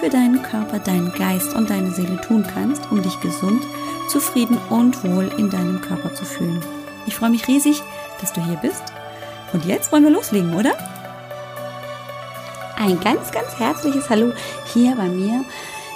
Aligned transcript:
für 0.00 0.10
deinen 0.10 0.42
Körper, 0.42 0.78
deinen 0.78 1.12
Geist 1.12 1.54
und 1.54 1.70
deine 1.70 1.90
Seele 1.90 2.20
tun 2.20 2.44
kannst, 2.46 2.90
um 2.90 3.02
dich 3.02 3.18
gesund, 3.20 3.62
zufrieden 4.08 4.58
und 4.68 5.02
wohl 5.04 5.32
in 5.38 5.48
deinem 5.48 5.80
Körper 5.80 6.14
zu 6.14 6.24
fühlen. 6.24 6.62
Ich 7.06 7.14
freue 7.14 7.30
mich 7.30 7.48
riesig, 7.48 7.82
dass 8.20 8.32
du 8.32 8.44
hier 8.44 8.56
bist. 8.56 8.82
Und 9.52 9.64
jetzt 9.64 9.92
wollen 9.92 10.04
wir 10.04 10.10
loslegen, 10.10 10.54
oder? 10.54 10.76
Ein 12.76 13.00
ganz, 13.00 13.30
ganz 13.32 13.58
herzliches 13.58 14.10
Hallo 14.10 14.32
hier 14.74 14.96
bei 14.96 15.08
mir 15.08 15.44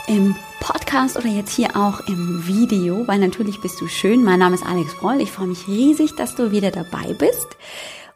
im 0.06 0.34
Podcast 0.60 1.18
oder 1.18 1.28
jetzt 1.28 1.54
hier 1.54 1.76
auch 1.76 2.00
im 2.08 2.46
Video, 2.46 3.06
weil 3.06 3.18
natürlich 3.18 3.60
bist 3.60 3.80
du 3.80 3.86
schön. 3.86 4.24
Mein 4.24 4.38
Name 4.38 4.54
ist 4.54 4.64
Alex 4.64 4.94
Broll. 4.96 5.20
Ich 5.20 5.30
freue 5.30 5.48
mich 5.48 5.68
riesig, 5.68 6.16
dass 6.16 6.34
du 6.34 6.52
wieder 6.52 6.70
dabei 6.70 7.12
bist. 7.12 7.48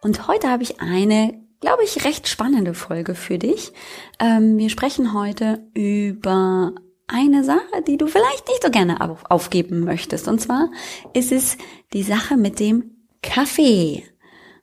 Und 0.01 0.29
heute 0.29 0.49
habe 0.49 0.63
ich 0.63 0.81
eine 0.81 1.44
glaube 1.61 1.85
ich, 1.85 2.05
recht 2.05 2.29
spannende 2.29 2.75
Folge 2.75 3.15
für 3.15 3.39
dich. 3.39 3.73
Ähm, 4.21 4.59
wir 4.59 4.71
sprechen 4.71 5.15
heute 5.15 5.67
über 5.75 6.75
eine 7.07 7.45
Sache, 7.45 7.83
die 7.87 7.97
du 7.97 8.07
vielleicht 8.07 8.49
nicht 8.49 8.63
so 8.63 8.71
gerne 8.71 8.99
aufgeben 9.29 9.81
möchtest. 9.81 10.29
Und 10.29 10.41
zwar 10.41 10.71
ist 11.13 11.33
es 11.33 11.59
die 11.93 12.03
Sache 12.03 12.37
mit 12.37 12.61
dem 12.61 13.07
Kaffee. 13.23 14.05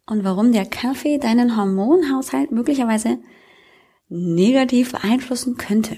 Und 0.07 0.23
warum 0.23 0.51
der 0.51 0.65
Kaffee 0.65 1.17
deinen 1.17 1.55
Hormonhaushalt 1.55 2.51
möglicherweise 2.51 3.19
negativ 4.09 4.91
beeinflussen 4.91 5.55
könnte. 5.57 5.97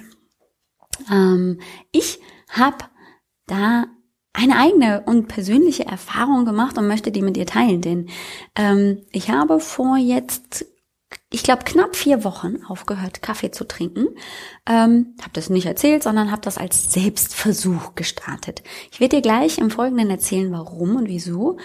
Ähm, 1.12 1.60
ich 1.92 2.20
habe 2.50 2.78
da 3.48 3.86
eine 4.34 4.58
eigene 4.58 5.04
und 5.06 5.28
persönliche 5.28 5.86
Erfahrung 5.86 6.46
gemacht 6.46 6.78
und 6.78 6.88
möchte 6.88 7.12
die 7.12 7.22
mit 7.22 7.36
dir 7.36 7.46
teilen, 7.46 7.82
denn 7.82 8.10
ähm, 8.56 9.04
ich 9.12 9.30
habe 9.30 9.60
vor 9.60 9.98
jetzt 9.98 10.66
ich 11.34 11.42
glaube, 11.42 11.64
knapp 11.66 11.96
vier 11.96 12.24
Wochen 12.24 12.64
aufgehört, 12.68 13.24
Kaffee 13.24 13.50
zu 13.50 13.68
trinken. 13.68 14.10
Ähm, 14.70 15.16
habe 15.20 15.32
das 15.34 15.50
nicht 15.50 15.66
erzählt, 15.66 16.04
sondern 16.04 16.32
habe 16.32 16.44
das 16.44 16.60
als 16.60 16.94
Selbstversuch 16.94 17.96
gestartet. 17.96 18.62
Ich 18.92 19.00
werde 19.00 19.16
dir 19.16 19.24
gleich 19.24 19.58
im 19.58 19.72
Folgenden 19.72 20.12
erzählen, 20.12 20.52
warum 20.52 20.96
und 20.96 21.08
wieso. 21.08 21.58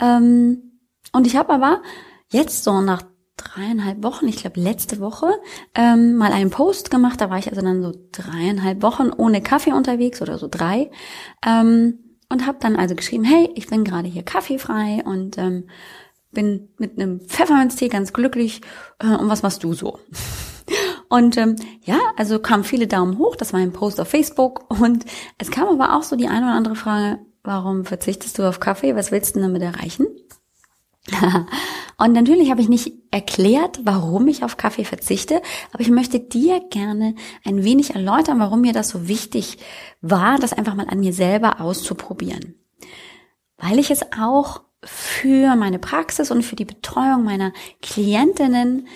Ähm, 0.00 0.80
und 1.12 1.26
ich 1.26 1.34
habe 1.34 1.52
aber 1.52 1.82
jetzt 2.30 2.62
so 2.62 2.80
nach 2.80 3.02
dreieinhalb 3.36 4.04
Wochen, 4.04 4.28
ich 4.28 4.36
glaube 4.36 4.60
letzte 4.60 5.00
Woche, 5.00 5.26
ähm, 5.74 6.14
mal 6.14 6.32
einen 6.32 6.50
Post 6.50 6.92
gemacht. 6.92 7.20
Da 7.20 7.28
war 7.28 7.38
ich 7.38 7.48
also 7.48 7.62
dann 7.62 7.82
so 7.82 7.92
dreieinhalb 8.12 8.80
Wochen 8.80 9.10
ohne 9.10 9.42
Kaffee 9.42 9.72
unterwegs 9.72 10.22
oder 10.22 10.38
so 10.38 10.46
drei. 10.48 10.88
Ähm, 11.44 11.98
und 12.28 12.46
habe 12.46 12.58
dann 12.60 12.76
also 12.76 12.94
geschrieben, 12.94 13.24
hey, 13.24 13.50
ich 13.56 13.66
bin 13.66 13.82
gerade 13.82 14.08
hier 14.08 14.22
kaffeefrei 14.22 15.02
und 15.04 15.36
ähm, 15.38 15.68
bin 16.36 16.68
mit 16.78 16.98
einem 16.98 17.20
Pfefferminztee 17.20 17.88
ganz 17.88 18.12
glücklich. 18.12 18.60
Äh, 19.00 19.16
und 19.16 19.28
was 19.28 19.42
machst 19.42 19.64
du 19.64 19.74
so? 19.74 19.98
Und 21.08 21.36
ähm, 21.36 21.56
ja, 21.82 21.98
also 22.16 22.38
kamen 22.38 22.64
viele 22.64 22.86
Daumen 22.86 23.18
hoch, 23.18 23.36
das 23.36 23.52
war 23.52 23.60
ein 23.60 23.72
Post 23.72 24.00
auf 24.00 24.08
Facebook. 24.08 24.70
Und 24.80 25.04
es 25.38 25.50
kam 25.50 25.68
aber 25.68 25.96
auch 25.96 26.02
so 26.02 26.16
die 26.16 26.28
eine 26.28 26.46
oder 26.46 26.54
andere 26.54 26.76
Frage, 26.76 27.20
warum 27.42 27.84
verzichtest 27.84 28.38
du 28.38 28.48
auf 28.48 28.60
Kaffee? 28.60 28.96
Was 28.96 29.12
willst 29.12 29.34
du 29.34 29.40
damit 29.40 29.62
erreichen? 29.62 30.06
und 31.98 32.12
natürlich 32.12 32.50
habe 32.50 32.60
ich 32.60 32.68
nicht 32.68 32.92
erklärt, 33.12 33.80
warum 33.84 34.26
ich 34.26 34.42
auf 34.42 34.56
Kaffee 34.56 34.84
verzichte, 34.84 35.40
aber 35.72 35.80
ich 35.80 35.90
möchte 35.90 36.18
dir 36.18 36.60
gerne 36.68 37.14
ein 37.44 37.62
wenig 37.62 37.94
erläutern, 37.94 38.40
warum 38.40 38.62
mir 38.62 38.72
das 38.72 38.88
so 38.88 39.06
wichtig 39.06 39.58
war, 40.00 40.38
das 40.40 40.52
einfach 40.52 40.74
mal 40.74 40.88
an 40.88 40.98
mir 40.98 41.12
selber 41.12 41.60
auszuprobieren. 41.60 42.56
Weil 43.56 43.78
ich 43.78 43.92
es 43.92 44.02
auch 44.18 44.65
für 44.86 45.56
meine 45.56 45.78
Praxis 45.78 46.30
und 46.30 46.42
für 46.42 46.56
die 46.56 46.64
Betreuung 46.64 47.24
meiner 47.24 47.52
Klientinnen 47.82 48.88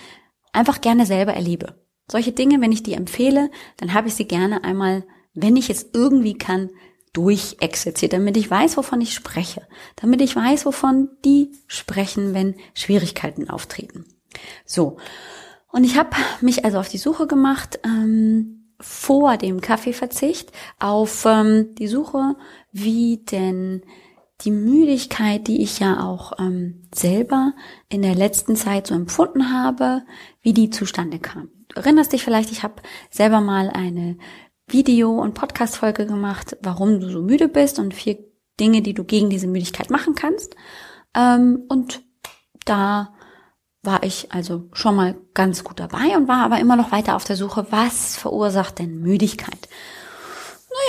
einfach 0.52 0.80
gerne 0.80 1.06
selber 1.06 1.34
erlebe. 1.34 1.74
Solche 2.10 2.32
Dinge, 2.32 2.60
wenn 2.60 2.72
ich 2.72 2.82
die 2.82 2.94
empfehle, 2.94 3.50
dann 3.76 3.94
habe 3.94 4.08
ich 4.08 4.14
sie 4.14 4.26
gerne 4.26 4.64
einmal, 4.64 5.04
wenn 5.34 5.56
ich 5.56 5.70
es 5.70 5.90
irgendwie 5.92 6.34
kann, 6.34 6.70
durchexerziert, 7.12 8.12
damit 8.12 8.36
ich 8.36 8.50
weiß, 8.50 8.76
wovon 8.76 9.00
ich 9.00 9.14
spreche, 9.14 9.66
damit 9.96 10.20
ich 10.20 10.34
weiß, 10.34 10.64
wovon 10.64 11.10
die 11.24 11.52
sprechen, 11.66 12.34
wenn 12.34 12.54
Schwierigkeiten 12.74 13.50
auftreten. 13.50 14.04
So, 14.64 14.96
und 15.72 15.84
ich 15.84 15.96
habe 15.96 16.10
mich 16.40 16.64
also 16.64 16.78
auf 16.78 16.88
die 16.88 16.98
Suche 16.98 17.26
gemacht 17.26 17.80
ähm, 17.84 18.74
vor 18.80 19.36
dem 19.36 19.60
Kaffeeverzicht, 19.60 20.52
auf 20.78 21.24
ähm, 21.26 21.74
die 21.76 21.88
Suche, 21.88 22.36
wie 22.72 23.18
denn 23.18 23.82
die 24.44 24.50
Müdigkeit, 24.50 25.46
die 25.46 25.62
ich 25.62 25.78
ja 25.78 26.04
auch 26.04 26.32
ähm, 26.38 26.88
selber 26.94 27.52
in 27.88 28.02
der 28.02 28.14
letzten 28.14 28.56
Zeit 28.56 28.86
so 28.86 28.94
empfunden 28.94 29.52
habe, 29.52 30.02
wie 30.42 30.52
die 30.52 30.70
zustande 30.70 31.18
kam. 31.18 31.50
Du 31.68 31.76
erinnerst 31.76 32.12
dich 32.12 32.24
vielleicht, 32.24 32.50
ich 32.50 32.62
habe 32.62 32.82
selber 33.10 33.40
mal 33.40 33.70
eine 33.70 34.16
Video- 34.66 35.20
und 35.20 35.34
Podcast-Folge 35.34 36.06
gemacht, 36.06 36.56
warum 36.62 37.00
du 37.00 37.10
so 37.10 37.22
müde 37.22 37.48
bist 37.48 37.78
und 37.78 37.94
vier 37.94 38.18
Dinge, 38.58 38.82
die 38.82 38.94
du 38.94 39.04
gegen 39.04 39.30
diese 39.30 39.46
Müdigkeit 39.46 39.90
machen 39.90 40.14
kannst. 40.14 40.54
Ähm, 41.14 41.64
und 41.68 42.02
da 42.64 43.14
war 43.82 44.02
ich 44.02 44.32
also 44.32 44.68
schon 44.72 44.94
mal 44.94 45.16
ganz 45.32 45.64
gut 45.64 45.80
dabei 45.80 46.16
und 46.16 46.28
war 46.28 46.44
aber 46.44 46.60
immer 46.60 46.76
noch 46.76 46.92
weiter 46.92 47.16
auf 47.16 47.24
der 47.24 47.36
Suche, 47.36 47.66
was 47.70 48.16
verursacht 48.16 48.78
denn 48.78 49.00
Müdigkeit? 49.00 49.68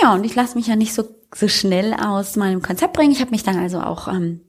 Naja, 0.00 0.14
und 0.14 0.24
ich 0.24 0.34
lasse 0.34 0.56
mich 0.56 0.66
ja 0.66 0.76
nicht 0.76 0.94
so 0.94 1.04
so 1.34 1.48
schnell 1.48 1.94
aus 1.94 2.36
meinem 2.36 2.62
Konzept 2.62 2.92
bringen. 2.92 3.12
Ich 3.12 3.20
habe 3.20 3.30
mich 3.30 3.42
dann 3.42 3.56
also 3.56 3.80
auch 3.80 4.08
ähm, 4.08 4.40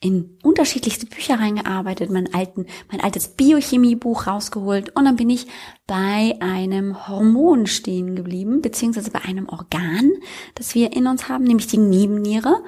in 0.00 0.38
unterschiedlichste 0.42 1.06
Bücher 1.06 1.38
reingearbeitet, 1.38 2.10
mein 2.10 2.32
alten, 2.34 2.66
mein 2.90 3.00
altes 3.00 3.28
Biochemiebuch 3.28 4.26
rausgeholt 4.26 4.96
und 4.96 5.04
dann 5.04 5.16
bin 5.16 5.30
ich 5.30 5.46
bei 5.86 6.36
einem 6.40 7.08
Hormon 7.08 7.66
stehen 7.66 8.16
geblieben, 8.16 8.62
beziehungsweise 8.62 9.10
bei 9.10 9.22
einem 9.22 9.48
Organ, 9.48 10.10
das 10.54 10.74
wir 10.74 10.92
in 10.92 11.06
uns 11.06 11.28
haben, 11.28 11.44
nämlich 11.44 11.66
die 11.66 11.78
Nebenniere 11.78 12.62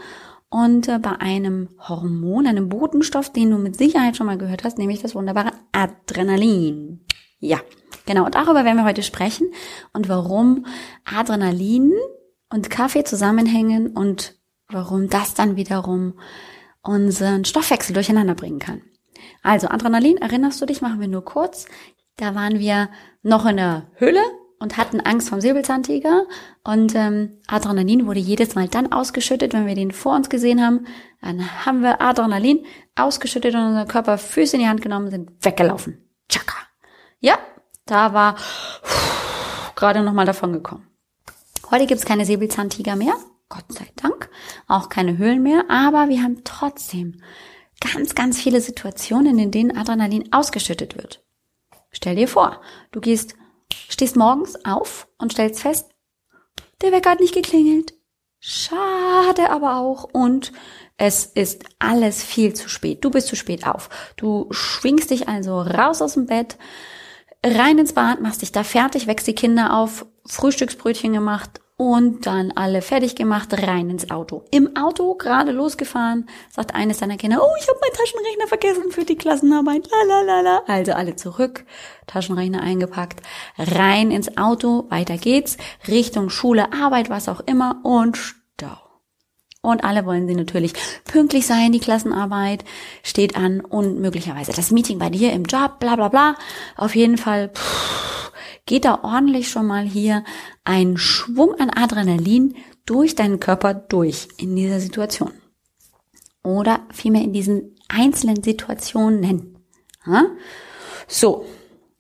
und 0.48 0.88
äh, 0.88 0.98
bei 0.98 1.20
einem 1.20 1.70
Hormon, 1.78 2.46
einem 2.46 2.68
Botenstoff, 2.68 3.32
den 3.32 3.50
du 3.50 3.58
mit 3.58 3.76
Sicherheit 3.76 4.16
schon 4.16 4.26
mal 4.26 4.38
gehört 4.38 4.64
hast, 4.64 4.78
nämlich 4.78 5.02
das 5.02 5.14
wunderbare 5.14 5.52
Adrenalin. 5.72 7.00
Ja, 7.38 7.58
genau, 8.06 8.28
darüber 8.28 8.64
werden 8.64 8.76
wir 8.76 8.84
heute 8.84 9.02
sprechen 9.02 9.50
und 9.92 10.08
warum 10.08 10.66
Adrenalin 11.04 11.92
und 12.52 12.70
Kaffee 12.70 13.04
zusammenhängen 13.04 13.88
und 13.88 14.36
warum 14.68 15.08
das 15.08 15.34
dann 15.34 15.56
wiederum 15.56 16.14
unseren 16.82 17.44
Stoffwechsel 17.44 17.94
durcheinander 17.94 18.34
bringen 18.34 18.58
kann. 18.58 18.82
Also 19.42 19.68
Adrenalin, 19.68 20.18
erinnerst 20.18 20.60
du 20.60 20.66
dich, 20.66 20.82
machen 20.82 21.00
wir 21.00 21.08
nur 21.08 21.24
kurz. 21.24 21.66
Da 22.16 22.34
waren 22.34 22.58
wir 22.58 22.88
noch 23.22 23.46
in 23.46 23.56
der 23.56 23.88
Höhle 23.94 24.20
und 24.58 24.76
hatten 24.76 25.00
Angst 25.00 25.28
vom 25.28 25.40
Säbelzahntiger 25.40 26.24
und 26.62 26.94
ähm, 26.94 27.40
Adrenalin 27.48 28.06
wurde 28.06 28.20
jedes 28.20 28.54
Mal 28.54 28.68
dann 28.68 28.92
ausgeschüttet, 28.92 29.54
wenn 29.54 29.66
wir 29.66 29.74
den 29.74 29.90
vor 29.90 30.14
uns 30.14 30.28
gesehen 30.28 30.64
haben. 30.64 30.86
Dann 31.20 31.64
haben 31.64 31.82
wir 31.82 32.00
Adrenalin 32.00 32.64
ausgeschüttet 32.94 33.54
und 33.54 33.66
unser 33.66 33.86
Körper 33.86 34.18
Füße 34.18 34.56
in 34.56 34.62
die 34.62 34.68
Hand 34.68 34.82
genommen, 34.82 35.10
sind 35.10 35.30
weggelaufen. 35.44 36.08
Chaka. 36.28 36.56
Ja, 37.18 37.38
da 37.86 38.12
war 38.12 38.36
gerade 39.74 40.02
noch 40.02 40.12
mal 40.12 40.26
davon 40.26 40.52
gekommen. 40.52 40.91
Heute 41.72 41.86
gibt 41.86 42.00
es 42.00 42.04
keine 42.04 42.26
Säbelzahntiger 42.26 42.96
mehr, 42.96 43.14
Gott 43.48 43.64
sei 43.70 43.86
Dank, 43.96 44.28
auch 44.68 44.90
keine 44.90 45.16
Höhlen 45.16 45.42
mehr, 45.42 45.64
aber 45.70 46.10
wir 46.10 46.22
haben 46.22 46.42
trotzdem 46.44 47.22
ganz, 47.80 48.14
ganz 48.14 48.38
viele 48.38 48.60
Situationen, 48.60 49.38
in 49.38 49.50
denen 49.50 49.74
Adrenalin 49.74 50.30
ausgeschüttet 50.34 50.98
wird. 50.98 51.24
Stell 51.90 52.16
dir 52.16 52.28
vor, 52.28 52.60
du 52.90 53.00
gehst, 53.00 53.36
stehst 53.88 54.16
morgens 54.16 54.62
auf 54.66 55.08
und 55.16 55.32
stellst 55.32 55.60
fest, 55.62 55.88
der 56.82 56.92
Wecker 56.92 57.12
hat 57.12 57.20
nicht 57.20 57.34
geklingelt. 57.34 57.94
Schade 58.38 59.48
aber 59.48 59.76
auch 59.78 60.04
und 60.04 60.52
es 60.98 61.24
ist 61.24 61.64
alles 61.78 62.22
viel 62.22 62.52
zu 62.52 62.68
spät. 62.68 63.02
Du 63.02 63.10
bist 63.10 63.28
zu 63.28 63.36
spät 63.36 63.66
auf. 63.66 63.88
Du 64.16 64.46
schwingst 64.50 65.08
dich 65.08 65.26
also 65.26 65.62
raus 65.62 66.02
aus 66.02 66.14
dem 66.14 66.26
Bett, 66.26 66.58
rein 67.42 67.78
ins 67.78 67.94
Bad, 67.94 68.20
machst 68.20 68.42
dich 68.42 68.52
da 68.52 68.62
fertig, 68.62 69.06
wächst 69.06 69.26
die 69.26 69.34
Kinder 69.34 69.74
auf, 69.74 70.04
Frühstücksbrötchen 70.26 71.14
gemacht 71.14 71.61
und 71.76 72.26
dann 72.26 72.52
alle 72.52 72.82
fertig 72.82 73.16
gemacht, 73.16 73.48
rein 73.66 73.90
ins 73.90 74.10
Auto. 74.10 74.44
Im 74.50 74.76
Auto 74.76 75.14
gerade 75.14 75.52
losgefahren, 75.52 76.28
sagt 76.50 76.74
eines 76.74 76.98
seiner 76.98 77.16
Kinder, 77.16 77.40
oh, 77.42 77.54
ich 77.58 77.68
habe 77.68 77.78
meinen 77.80 77.94
Taschenrechner 77.94 78.46
vergessen 78.46 78.90
für 78.90 79.04
die 79.04 79.16
Klassenarbeit. 79.16 79.88
Lalalala. 79.90 80.62
Also 80.66 80.92
alle 80.92 81.16
zurück, 81.16 81.64
Taschenrechner 82.06 82.62
eingepackt, 82.62 83.20
rein 83.58 84.10
ins 84.10 84.36
Auto, 84.36 84.86
weiter 84.90 85.16
geht's, 85.16 85.56
Richtung 85.88 86.30
Schule, 86.30 86.72
Arbeit, 86.72 87.10
was 87.10 87.28
auch 87.28 87.40
immer 87.40 87.80
und 87.82 88.16
Stau. 88.16 88.78
Und 89.64 89.84
alle 89.84 90.04
wollen 90.06 90.26
sie 90.26 90.34
natürlich 90.34 90.72
pünktlich 91.04 91.46
sein, 91.46 91.72
die 91.72 91.78
Klassenarbeit 91.80 92.64
steht 93.04 93.36
an 93.36 93.60
und 93.60 94.00
möglicherweise 94.00 94.52
das 94.52 94.72
Meeting 94.72 94.98
bei 94.98 95.08
dir 95.08 95.32
im 95.32 95.44
Job, 95.44 95.78
bla 95.78 95.96
bla 95.96 96.08
bla. 96.08 96.34
Auf 96.76 96.96
jeden 96.96 97.16
Fall 97.16 97.48
pff, 97.48 98.31
geht 98.66 98.84
da 98.84 99.02
ordentlich 99.02 99.50
schon 99.50 99.66
mal 99.66 99.84
hier 99.84 100.24
ein 100.64 100.96
Schwung 100.96 101.54
an 101.54 101.70
Adrenalin 101.70 102.56
durch 102.86 103.14
deinen 103.14 103.40
Körper 103.40 103.74
durch 103.74 104.28
in 104.38 104.56
dieser 104.56 104.80
Situation. 104.80 105.32
Oder 106.42 106.80
vielmehr 106.92 107.22
in 107.22 107.32
diesen 107.32 107.76
einzelnen 107.88 108.42
Situationen. 108.42 109.58
Ja? 110.06 110.26
So, 111.06 111.44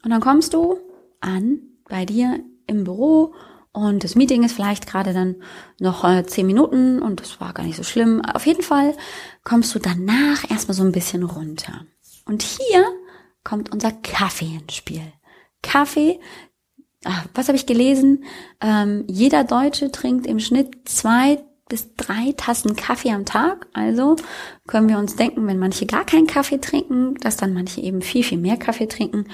und 0.04 0.10
dann 0.10 0.20
kommst 0.20 0.54
du 0.54 0.78
an 1.20 1.60
bei 1.88 2.04
dir 2.04 2.40
im 2.66 2.84
Büro 2.84 3.34
und 3.72 4.04
das 4.04 4.14
Meeting 4.14 4.42
ist 4.44 4.52
vielleicht 4.52 4.86
gerade 4.86 5.14
dann 5.14 5.36
noch 5.78 6.04
äh, 6.04 6.26
zehn 6.26 6.46
Minuten 6.46 7.00
und 7.00 7.20
das 7.20 7.40
war 7.40 7.54
gar 7.54 7.64
nicht 7.64 7.76
so 7.76 7.82
schlimm. 7.82 8.22
Auf 8.22 8.46
jeden 8.46 8.62
Fall 8.62 8.94
kommst 9.44 9.74
du 9.74 9.78
danach 9.78 10.48
erstmal 10.50 10.74
so 10.74 10.82
ein 10.82 10.92
bisschen 10.92 11.22
runter. 11.22 11.86
Und 12.26 12.42
hier 12.42 12.84
kommt 13.44 13.72
unser 13.72 13.92
Kaffee 13.92 14.58
ins 14.60 14.74
Spiel. 14.74 15.12
Kaffee, 15.62 16.20
ach, 17.04 17.26
was 17.34 17.48
habe 17.48 17.56
ich 17.56 17.66
gelesen? 17.66 18.24
Ähm, 18.60 19.04
jeder 19.08 19.44
Deutsche 19.44 19.90
trinkt 19.90 20.26
im 20.26 20.38
Schnitt 20.38 20.88
zwei 20.88 21.42
bis 21.68 21.94
drei 21.96 22.34
Tassen 22.36 22.76
Kaffee 22.76 23.12
am 23.12 23.24
Tag. 23.24 23.66
Also 23.72 24.16
können 24.66 24.88
wir 24.88 24.98
uns 24.98 25.16
denken, 25.16 25.46
wenn 25.46 25.58
manche 25.58 25.86
gar 25.86 26.04
keinen 26.04 26.26
Kaffee 26.26 26.58
trinken, 26.58 27.14
dass 27.14 27.36
dann 27.36 27.54
manche 27.54 27.80
eben 27.80 28.02
viel, 28.02 28.22
viel 28.22 28.38
mehr 28.38 28.56
Kaffee 28.56 28.88
trinken. 28.88 29.26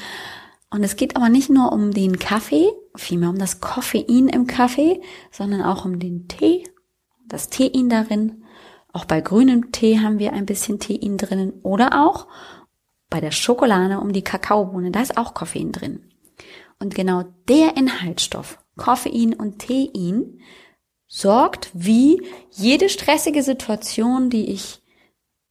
Und 0.70 0.84
es 0.84 0.96
geht 0.96 1.16
aber 1.16 1.30
nicht 1.30 1.50
nur 1.50 1.72
um 1.72 1.92
den 1.92 2.18
Kaffee, 2.18 2.68
vielmehr 2.94 3.30
um 3.30 3.38
das 3.38 3.60
Koffein 3.60 4.28
im 4.28 4.46
Kaffee, 4.46 5.00
sondern 5.32 5.62
auch 5.62 5.84
um 5.84 5.98
den 5.98 6.28
Tee, 6.28 6.64
das 7.26 7.48
Tein 7.48 7.88
darin. 7.88 8.44
Auch 8.92 9.04
bei 9.04 9.20
grünem 9.20 9.72
Tee 9.72 9.98
haben 9.98 10.18
wir 10.18 10.32
ein 10.32 10.46
bisschen 10.46 10.78
Tein 10.78 11.16
drinnen 11.16 11.54
oder 11.62 12.06
auch 12.06 12.28
bei 13.10 13.20
der 13.20 13.30
Schokolade 13.30 13.98
um 14.00 14.12
die 14.12 14.22
Kakaobohne, 14.22 14.90
da 14.90 15.00
ist 15.00 15.16
auch 15.16 15.34
Koffein 15.34 15.72
drin. 15.72 16.07
Und 16.80 16.94
genau 16.94 17.24
der 17.48 17.76
Inhaltsstoff, 17.76 18.58
Koffein 18.76 19.34
und 19.34 19.60
Tein, 19.60 20.40
sorgt 21.08 21.70
wie 21.72 22.22
jede 22.50 22.88
stressige 22.88 23.42
Situation, 23.42 24.30
die 24.30 24.52
ich 24.52 24.82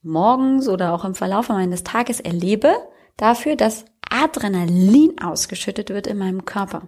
morgens 0.01 0.69
oder 0.69 0.93
auch 0.93 1.03
im 1.03 1.15
Verlauf 1.15 1.49
meines 1.49 1.83
Tages 1.83 2.19
erlebe, 2.19 2.73
dafür, 3.17 3.55
dass 3.55 3.85
Adrenalin 4.09 5.19
ausgeschüttet 5.19 5.89
wird 5.89 6.07
in 6.07 6.17
meinem 6.17 6.45
Körper. 6.45 6.87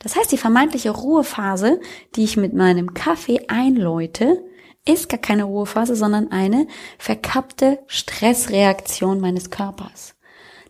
Das 0.00 0.16
heißt, 0.16 0.32
die 0.32 0.38
vermeintliche 0.38 0.90
Ruhephase, 0.90 1.80
die 2.16 2.24
ich 2.24 2.36
mit 2.36 2.52
meinem 2.52 2.94
Kaffee 2.94 3.46
einläute, 3.48 4.44
ist 4.84 5.08
gar 5.08 5.20
keine 5.20 5.44
Ruhephase, 5.44 5.94
sondern 5.94 6.32
eine 6.32 6.66
verkappte 6.98 7.78
Stressreaktion 7.86 9.20
meines 9.20 9.50
Körpers. 9.50 10.16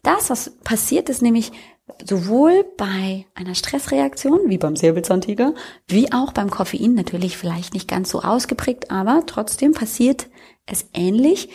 Das, 0.02 0.30
was 0.30 0.58
passiert, 0.62 1.08
ist 1.08 1.22
nämlich 1.22 1.52
sowohl 2.04 2.64
bei 2.76 3.26
einer 3.34 3.54
Stressreaktion, 3.54 4.40
wie 4.46 4.58
beim 4.58 4.76
Säbelzahntiger, 4.76 5.54
wie 5.86 6.12
auch 6.12 6.32
beim 6.32 6.50
Koffein, 6.50 6.94
natürlich 6.94 7.36
vielleicht 7.36 7.74
nicht 7.74 7.88
ganz 7.88 8.10
so 8.10 8.22
ausgeprägt, 8.22 8.90
aber 8.90 9.24
trotzdem 9.26 9.72
passiert 9.72 10.28
es 10.66 10.86
ähnlich. 10.94 11.50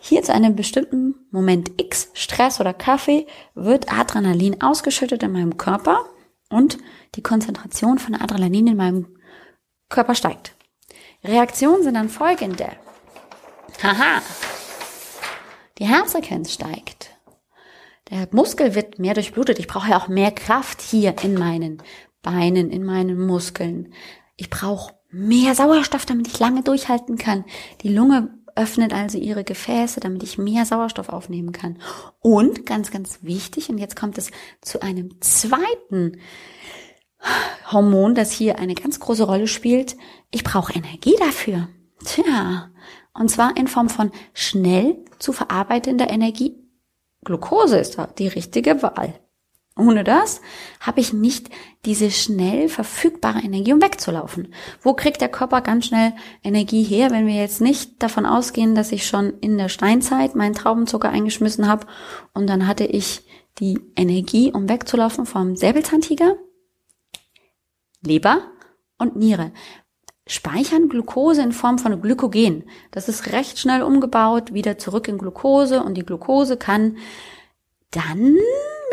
Hier 0.00 0.22
zu 0.22 0.32
einem 0.32 0.56
bestimmten 0.56 1.14
Moment 1.30 1.72
X, 1.80 2.10
Stress 2.14 2.60
oder 2.60 2.74
Kaffee, 2.74 3.26
wird 3.54 3.92
Adrenalin 3.92 4.60
ausgeschüttet 4.60 5.22
in 5.22 5.32
meinem 5.32 5.56
Körper 5.56 6.04
und 6.50 6.78
die 7.14 7.22
Konzentration 7.22 7.98
von 7.98 8.14
Adrenalin 8.14 8.68
in 8.68 8.76
meinem 8.76 9.16
Körper 9.88 10.14
steigt. 10.14 10.54
Reaktionen 11.24 11.82
sind 11.82 11.94
dann 11.94 12.08
folgende. 12.08 12.68
Haha. 13.82 14.22
Die 15.78 15.86
Herzfrequenz 15.86 16.52
steigt. 16.52 16.95
Der 18.10 18.28
Muskel 18.30 18.74
wird 18.74 18.98
mehr 18.98 19.14
durchblutet. 19.14 19.58
Ich 19.58 19.66
brauche 19.66 19.90
ja 19.90 19.98
auch 19.98 20.08
mehr 20.08 20.30
Kraft 20.30 20.80
hier 20.80 21.14
in 21.22 21.34
meinen 21.34 21.82
Beinen, 22.22 22.70
in 22.70 22.84
meinen 22.84 23.24
Muskeln. 23.26 23.92
Ich 24.36 24.50
brauche 24.50 24.94
mehr 25.10 25.54
Sauerstoff, 25.54 26.06
damit 26.06 26.28
ich 26.28 26.38
lange 26.38 26.62
durchhalten 26.62 27.16
kann. 27.16 27.44
Die 27.82 27.88
Lunge 27.88 28.36
öffnet 28.54 28.92
also 28.92 29.18
ihre 29.18 29.44
Gefäße, 29.44 30.00
damit 30.00 30.22
ich 30.22 30.38
mehr 30.38 30.64
Sauerstoff 30.64 31.08
aufnehmen 31.08 31.52
kann. 31.52 31.78
Und 32.20 32.64
ganz, 32.64 32.90
ganz 32.90 33.18
wichtig, 33.22 33.68
und 33.68 33.78
jetzt 33.78 33.96
kommt 33.96 34.18
es 34.18 34.30
zu 34.62 34.82
einem 34.82 35.20
zweiten 35.20 36.18
Hormon, 37.70 38.14
das 38.14 38.30
hier 38.30 38.58
eine 38.58 38.74
ganz 38.74 39.00
große 39.00 39.24
Rolle 39.24 39.46
spielt. 39.46 39.96
Ich 40.30 40.44
brauche 40.44 40.72
Energie 40.72 41.16
dafür. 41.18 41.68
Tja, 42.04 42.70
und 43.14 43.30
zwar 43.30 43.56
in 43.56 43.68
Form 43.68 43.88
von 43.88 44.10
schnell 44.32 45.04
zu 45.18 45.32
verarbeitender 45.32 46.08
Energie 46.10 46.54
Glucose 47.26 47.76
ist 47.76 47.98
da 47.98 48.06
die 48.06 48.28
richtige 48.28 48.82
Wahl. 48.82 49.12
Ohne 49.78 50.04
das 50.04 50.40
habe 50.80 51.00
ich 51.00 51.12
nicht 51.12 51.50
diese 51.84 52.10
schnell 52.10 52.70
verfügbare 52.70 53.40
Energie, 53.40 53.74
um 53.74 53.82
wegzulaufen. 53.82 54.54
Wo 54.80 54.94
kriegt 54.94 55.20
der 55.20 55.28
Körper 55.28 55.60
ganz 55.60 55.86
schnell 55.86 56.14
Energie 56.42 56.82
her, 56.82 57.10
wenn 57.10 57.26
wir 57.26 57.34
jetzt 57.34 57.60
nicht 57.60 58.02
davon 58.02 58.24
ausgehen, 58.24 58.74
dass 58.74 58.92
ich 58.92 59.06
schon 59.06 59.34
in 59.40 59.58
der 59.58 59.68
Steinzeit 59.68 60.34
meinen 60.34 60.54
Traubenzucker 60.54 61.10
eingeschmissen 61.10 61.68
habe 61.68 61.86
und 62.32 62.46
dann 62.46 62.66
hatte 62.66 62.84
ich 62.84 63.26
die 63.58 63.78
Energie, 63.96 64.50
um 64.52 64.68
wegzulaufen 64.68 65.26
vom 65.26 65.56
Säbelzahntiger, 65.56 66.36
Leber 68.02 68.50
und 68.98 69.16
Niere. 69.16 69.52
Speichern 70.26 70.88
Glucose 70.88 71.40
in 71.40 71.52
Form 71.52 71.78
von 71.78 72.00
Glykogen. 72.00 72.64
Das 72.90 73.08
ist 73.08 73.32
recht 73.32 73.58
schnell 73.58 73.82
umgebaut, 73.82 74.52
wieder 74.52 74.76
zurück 74.76 75.06
in 75.08 75.18
Glucose 75.18 75.82
und 75.82 75.94
die 75.94 76.04
Glucose 76.04 76.56
kann 76.56 76.98
dann 77.92 78.34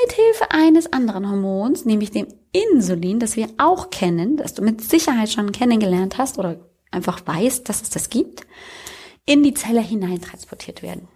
mit 0.02 0.14
Hilfe 0.14 0.52
eines 0.52 0.94
anderen 0.94 1.30
Hormons, 1.30 1.86
nämlich 1.86 2.12
dem 2.12 2.28
Insulin, 2.52 3.20
das 3.20 3.36
wir 3.36 3.50
auch 3.58 3.90
kennen, 3.90 4.38
das 4.38 4.54
du 4.54 4.62
mit 4.62 4.82
Sicherheit 4.82 5.30
schon 5.30 5.52
kennengelernt 5.52 6.18
hast 6.18 6.38
oder 6.38 6.60
einfach 6.92 7.26
weißt, 7.26 7.68
dass 7.68 7.82
es 7.82 7.90
das 7.90 8.10
gibt, 8.10 8.46
in 9.26 9.42
die 9.42 9.56
Zelle 9.56 9.82
hineintransportiert 9.82 10.84
werden. 10.84 11.08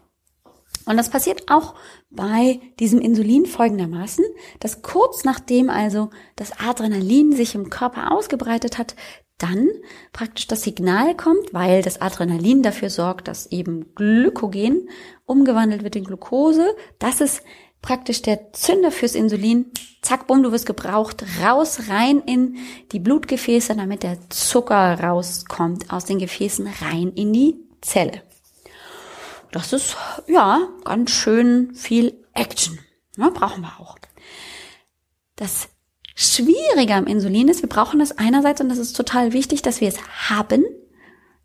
Und 0.86 0.96
das 0.96 1.10
passiert 1.10 1.52
auch 1.52 1.76
bei 2.10 2.62
diesem 2.80 3.02
Insulin 3.02 3.46
folgendermaßen, 3.46 4.24
dass 4.62 4.82
kurz 4.82 5.26
nachdem 5.26 5.70
also 5.70 6.10
das 6.38 6.54
Adrenalin 6.60 7.34
sich 7.34 7.56
im 7.56 7.70
Körper 7.70 8.12
ausgebreitet 8.14 8.78
hat, 8.78 8.96
dann 9.38 9.70
praktisch 10.14 10.48
das 10.48 10.64
Signal 10.64 11.16
kommt, 11.16 11.54
weil 11.54 11.82
das 11.82 12.02
Adrenalin 12.02 12.64
dafür 12.64 12.90
sorgt, 12.90 13.28
dass 13.28 13.48
eben 13.48 13.94
Glykogen 13.94 14.90
umgewandelt 15.26 15.84
wird 15.84 15.96
in 15.96 16.04
Glucose. 16.04 16.76
Das 17.00 17.22
ist 17.22 17.44
praktisch 17.82 18.22
der 18.22 18.54
Zünder 18.54 18.92
fürs 18.92 19.16
Insulin. 19.16 19.72
Zack, 20.02 20.28
bumm, 20.28 20.44
du 20.44 20.52
wirst 20.52 20.66
gebraucht. 20.66 21.24
Raus, 21.44 21.82
rein 21.88 22.22
in 22.26 22.58
die 22.92 23.00
Blutgefäße, 23.00 23.76
damit 23.76 24.04
der 24.04 24.30
Zucker 24.30 25.00
rauskommt 25.00 25.92
aus 25.92 26.06
den 26.06 26.20
Gefäßen 26.20 26.68
rein 26.82 27.12
in 27.14 27.34
die 27.34 27.56
Zelle. 27.82 28.24
Das 29.52 29.72
ist, 29.74 29.96
ja, 30.28 30.68
ganz 30.84 31.12
schön 31.12 31.74
viel 31.74 32.26
Action. 32.34 32.80
Ja, 33.18 33.30
brauchen 33.30 33.62
wir 33.62 33.80
auch. 33.80 33.98
Das 35.36 35.70
Schwierige 36.20 36.96
am 36.96 37.06
Insulin 37.06 37.48
ist, 37.48 37.62
wir 37.62 37.70
brauchen 37.70 38.00
das 38.00 38.18
einerseits 38.18 38.60
und 38.60 38.70
das 38.70 38.80
ist 38.80 38.94
total 38.94 39.34
wichtig, 39.34 39.62
dass 39.62 39.82
wir 39.82 39.88
es 39.88 40.02
haben. 40.32 40.66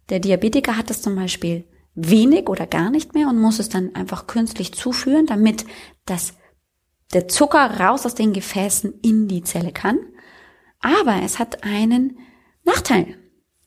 Der 0.08 0.18
Diabetiker 0.18 0.78
hat 0.78 0.88
das 0.88 1.02
zum 1.02 1.14
Beispiel 1.14 1.66
wenig 1.94 2.48
oder 2.48 2.66
gar 2.66 2.88
nicht 2.88 3.12
mehr 3.12 3.28
und 3.28 3.38
muss 3.38 3.58
es 3.58 3.68
dann 3.68 3.94
einfach 3.94 4.26
künstlich 4.26 4.72
zuführen, 4.72 5.26
damit 5.26 5.66
das, 6.06 6.32
der 7.12 7.28
Zucker 7.28 7.80
raus 7.80 8.06
aus 8.06 8.14
den 8.14 8.32
Gefäßen 8.32 8.94
in 9.02 9.28
die 9.28 9.42
Zelle 9.42 9.72
kann. 9.72 9.98
Aber 10.80 11.20
es 11.22 11.38
hat 11.38 11.64
einen 11.64 12.18
Nachteil. 12.64 13.18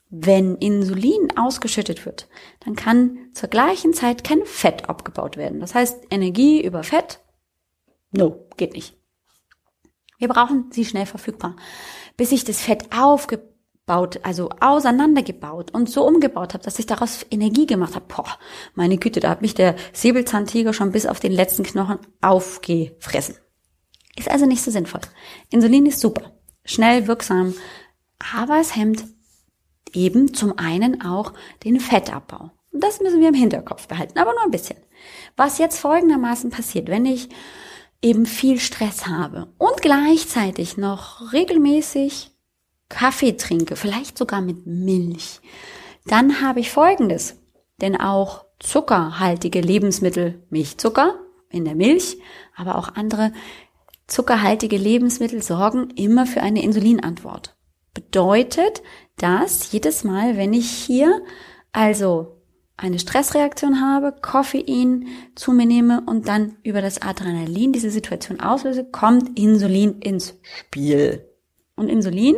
Wenn 0.09 0.55
Insulin 0.55 1.37
ausgeschüttet 1.37 2.07
wird, 2.07 2.29
dann 2.61 2.75
kann 2.75 3.29
zur 3.33 3.49
gleichen 3.49 3.93
Zeit 3.93 4.23
kein 4.23 4.43
Fett 4.43 4.89
abgebaut 4.89 5.37
werden. 5.37 5.59
Das 5.59 5.75
heißt, 5.75 6.05
Energie 6.09 6.65
über 6.65 6.81
Fett, 6.81 7.19
no, 8.11 8.47
geht 8.57 8.73
nicht. 8.73 8.97
Wir 10.17 10.27
brauchen 10.27 10.71
sie 10.71 10.85
schnell 10.85 11.05
verfügbar. 11.05 11.55
Bis 12.17 12.31
ich 12.31 12.43
das 12.43 12.61
Fett 12.61 12.85
aufgebaut, 12.95 14.19
also 14.23 14.49
auseinandergebaut 14.59 15.71
und 15.71 15.89
so 15.89 16.05
umgebaut 16.07 16.53
habe, 16.53 16.63
dass 16.63 16.79
ich 16.79 16.85
daraus 16.85 17.25
Energie 17.29 17.65
gemacht 17.65 17.95
habe. 17.95 18.05
Boah, 18.07 18.37
meine 18.73 18.97
Güte, 18.97 19.19
da 19.19 19.29
hat 19.29 19.41
mich 19.41 19.53
der 19.53 19.75
Säbelzahntiger 19.93 20.73
schon 20.73 20.91
bis 20.91 21.05
auf 21.05 21.19
den 21.19 21.31
letzten 21.31 21.63
Knochen 21.63 21.99
aufgefressen. 22.21 23.35
Ist 24.17 24.31
also 24.31 24.45
nicht 24.45 24.63
so 24.63 24.71
sinnvoll. 24.71 25.01
Insulin 25.49 25.85
ist 25.85 25.99
super, 25.99 26.31
schnell 26.63 27.07
wirksam, 27.07 27.53
aber 28.33 28.59
es 28.59 28.75
hemmt 28.75 29.03
eben 29.93 30.33
zum 30.33 30.57
einen 30.57 31.01
auch 31.01 31.33
den 31.63 31.79
Fettabbau. 31.79 32.51
Und 32.71 32.83
das 32.83 32.99
müssen 32.99 33.21
wir 33.21 33.29
im 33.29 33.33
Hinterkopf 33.33 33.87
behalten, 33.87 34.19
aber 34.19 34.33
nur 34.33 34.43
ein 34.43 34.51
bisschen. 34.51 34.77
Was 35.37 35.57
jetzt 35.57 35.79
folgendermaßen 35.79 36.49
passiert, 36.49 36.89
wenn 36.89 37.05
ich 37.05 37.29
eben 38.05 38.27
viel 38.27 38.59
Stress 38.59 39.07
habe 39.07 39.47
und 39.57 39.81
gleichzeitig 39.81 40.77
noch 40.77 41.33
regelmäßig 41.33 42.31
Kaffee 42.87 43.35
trinke, 43.35 43.75
vielleicht 43.75 44.17
sogar 44.17 44.41
mit 44.41 44.67
Milch, 44.67 45.41
dann 46.05 46.41
habe 46.41 46.59
ich 46.59 46.69
Folgendes. 46.69 47.37
Denn 47.81 47.99
auch 47.99 48.45
zuckerhaltige 48.59 49.59
Lebensmittel, 49.59 50.43
Milchzucker 50.49 51.15
in 51.49 51.65
der 51.65 51.75
Milch, 51.75 52.17
aber 52.55 52.77
auch 52.77 52.89
andere 52.95 53.33
zuckerhaltige 54.07 54.77
Lebensmittel 54.77 55.41
sorgen 55.41 55.89
immer 55.95 56.27
für 56.27 56.41
eine 56.41 56.61
Insulinantwort. 56.61 57.57
Bedeutet, 57.95 58.83
dass 59.17 59.71
jedes 59.71 60.03
Mal, 60.03 60.37
wenn 60.37 60.53
ich 60.53 60.69
hier 60.69 61.21
also 61.71 62.34
eine 62.77 62.99
Stressreaktion 62.99 63.81
habe, 63.81 64.13
Koffein 64.21 65.07
zu 65.35 65.53
mir 65.53 65.65
nehme 65.65 66.03
und 66.05 66.27
dann 66.27 66.57
über 66.63 66.81
das 66.81 67.01
Adrenalin 67.01 67.71
diese 67.71 67.89
Situation 67.89 68.41
auslöse, 68.41 68.83
kommt 68.83 69.39
Insulin 69.39 69.99
ins 69.99 70.37
Spiel. 70.41 71.25
Und 71.75 71.89
Insulin 71.89 72.35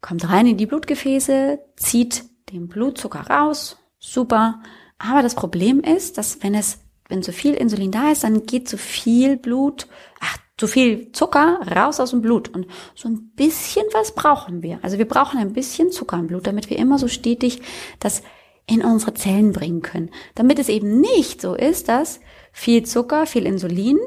kommt 0.00 0.28
rein 0.28 0.46
in 0.46 0.56
die 0.56 0.66
Blutgefäße, 0.66 1.58
zieht 1.76 2.24
den 2.52 2.68
Blutzucker 2.68 3.20
raus, 3.28 3.78
super. 3.98 4.62
Aber 4.98 5.22
das 5.22 5.34
Problem 5.34 5.80
ist, 5.80 6.18
dass 6.18 6.42
wenn 6.42 6.54
es, 6.54 6.78
wenn 7.08 7.22
zu 7.22 7.32
viel 7.32 7.54
Insulin 7.54 7.90
da 7.90 8.12
ist, 8.12 8.22
dann 8.22 8.46
geht 8.46 8.68
zu 8.68 8.78
viel 8.78 9.36
Blut, 9.36 9.88
ach, 10.20 10.38
zu 10.56 10.66
viel 10.66 11.10
Zucker 11.12 11.60
raus 11.74 12.00
aus 12.00 12.10
dem 12.10 12.20
Blut. 12.20 12.48
Und 12.50 12.66
so 12.94 13.08
ein 13.08 13.32
bisschen 13.34 13.86
was 13.92 14.14
brauchen 14.14 14.62
wir. 14.62 14.78
Also 14.82 14.98
wir 14.98 15.08
brauchen 15.08 15.38
ein 15.38 15.52
bisschen 15.52 15.90
Zucker 15.90 16.18
im 16.18 16.26
Blut, 16.26 16.46
damit 16.46 16.70
wir 16.70 16.78
immer 16.78 16.98
so 16.98 17.08
stetig 17.08 17.62
das 17.98 18.22
in 18.70 18.82
unsere 18.82 19.14
Zellen 19.14 19.52
bringen 19.52 19.82
können. 19.82 20.10
Damit 20.36 20.58
es 20.58 20.68
eben 20.68 21.00
nicht 21.00 21.40
so 21.40 21.54
ist, 21.54 21.88
dass 21.88 22.20
viel 22.52 22.84
Zucker, 22.84 23.26
viel 23.26 23.44
Insulin, 23.44 23.98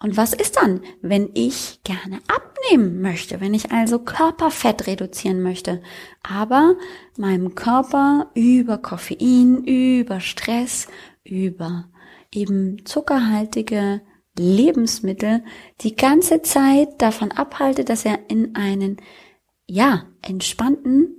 und 0.00 0.16
was 0.16 0.32
ist 0.32 0.56
dann, 0.56 0.80
wenn 1.02 1.30
ich 1.34 1.80
gerne 1.82 2.20
abnehmen 2.68 3.00
möchte, 3.00 3.40
wenn 3.40 3.54
ich 3.54 3.72
also 3.72 3.98
Körperfett 3.98 4.86
reduzieren 4.86 5.42
möchte, 5.42 5.82
aber 6.22 6.76
meinem 7.16 7.54
Körper 7.54 8.30
über 8.34 8.78
Koffein, 8.78 9.64
über 9.64 10.20
Stress, 10.20 10.88
über 11.24 11.88
eben 12.32 12.84
zuckerhaltige 12.84 14.00
Lebensmittel 14.38 15.42
die 15.80 15.96
ganze 15.96 16.42
Zeit 16.42 17.00
davon 17.00 17.32
abhalte, 17.32 17.84
dass 17.84 18.04
er 18.04 18.30
in 18.30 18.54
einen, 18.54 18.98
ja, 19.66 20.04
entspannten 20.22 21.16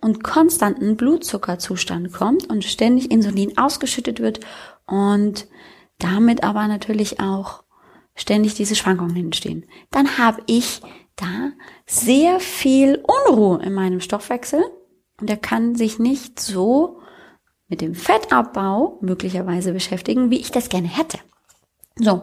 und 0.00 0.22
konstanten 0.22 0.96
Blutzuckerzustand 0.96 2.12
kommt 2.12 2.48
und 2.48 2.64
ständig 2.64 3.10
Insulin 3.10 3.56
ausgeschüttet 3.58 4.20
wird 4.20 4.40
und 4.86 5.46
damit 5.98 6.42
aber 6.42 6.66
natürlich 6.68 7.20
auch 7.20 7.59
ständig 8.20 8.54
diese 8.54 8.76
Schwankungen 8.76 9.16
entstehen, 9.16 9.64
dann 9.90 10.18
habe 10.18 10.42
ich 10.46 10.82
da 11.16 11.52
sehr 11.86 12.38
viel 12.38 13.02
Unruhe 13.26 13.62
in 13.62 13.72
meinem 13.72 14.00
Stoffwechsel 14.00 14.62
und 15.20 15.30
er 15.30 15.36
kann 15.36 15.74
sich 15.74 15.98
nicht 15.98 16.38
so 16.38 17.00
mit 17.68 17.80
dem 17.80 17.94
Fettabbau 17.94 18.98
möglicherweise 19.00 19.72
beschäftigen, 19.72 20.30
wie 20.30 20.38
ich 20.38 20.50
das 20.50 20.68
gerne 20.68 20.88
hätte. 20.88 21.18
So, 21.96 22.22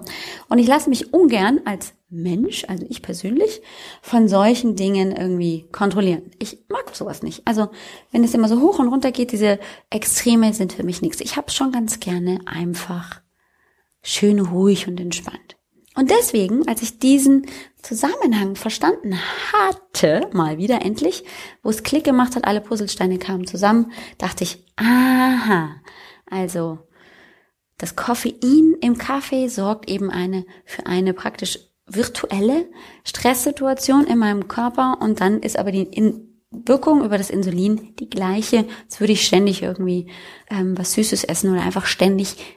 und 0.50 0.60
ich 0.60 0.68
lasse 0.68 0.90
mich 0.90 1.14
ungern 1.14 1.62
als 1.66 1.94
Mensch, 2.10 2.66
also 2.68 2.86
ich 2.90 3.02
persönlich, 3.02 3.62
von 4.02 4.28
solchen 4.28 4.76
Dingen 4.76 5.12
irgendwie 5.12 5.68
kontrollieren. 5.72 6.32
Ich 6.40 6.66
mag 6.70 6.96
sowas 6.96 7.22
nicht. 7.22 7.46
Also 7.46 7.70
wenn 8.12 8.24
es 8.24 8.34
immer 8.34 8.48
so 8.48 8.62
hoch 8.62 8.80
und 8.80 8.88
runter 8.88 9.12
geht, 9.12 9.32
diese 9.32 9.60
Extreme 9.90 10.54
sind 10.54 10.74
für 10.74 10.84
mich 10.84 11.02
nichts. 11.02 11.22
Ich 11.22 11.38
habe 11.38 11.52
schon 11.52 11.72
ganz 11.72 12.00
gerne 12.00 12.40
einfach 12.46 13.22
schön 14.02 14.40
ruhig 14.40 14.88
und 14.88 15.00
entspannt. 15.00 15.58
Und 15.98 16.12
deswegen, 16.12 16.68
als 16.68 16.84
ich 16.84 17.00
diesen 17.00 17.48
Zusammenhang 17.82 18.56
verstanden 18.56 19.18
hatte, 19.52 20.30
mal 20.32 20.60
wieder 20.60 20.84
endlich, 20.84 21.24
wo 21.64 21.72
es 21.72 21.82
Klick 21.82 22.04
gemacht 22.04 22.36
hat, 22.36 22.46
alle 22.46 22.62
Puzzlesteine 22.62 23.18
kamen 23.18 23.48
zusammen, 23.48 23.92
dachte 24.20 24.44
ich, 24.44 24.64
aha, 24.76 25.76
also 26.30 26.78
das 27.80 27.96
Koffein 27.96 28.76
im 28.80 29.00
Kaffee 29.00 29.48
sorgt 29.48 29.90
eben 29.90 30.12
eine 30.12 30.46
für 30.66 30.86
eine 30.86 31.14
praktisch 31.14 31.60
virtuelle 31.88 32.68
Stresssituation 33.04 34.06
in 34.06 34.20
meinem 34.20 34.48
Körper 34.48 35.00
und 35.02 35.20
dann 35.20 35.42
ist 35.42 35.58
aber 35.58 35.72
die 35.72 35.82
in 35.82 36.28
Wirkung 36.52 37.04
über 37.04 37.18
das 37.18 37.32
Insulin 37.32 37.96
die 37.96 38.10
gleiche, 38.10 38.66
als 38.86 39.00
würde 39.00 39.14
ich 39.14 39.26
ständig 39.26 39.64
irgendwie 39.64 40.12
ähm, 40.50 40.78
was 40.78 40.94
Süßes 40.94 41.24
essen 41.24 41.52
oder 41.52 41.62
einfach 41.62 41.86
ständig 41.86 42.57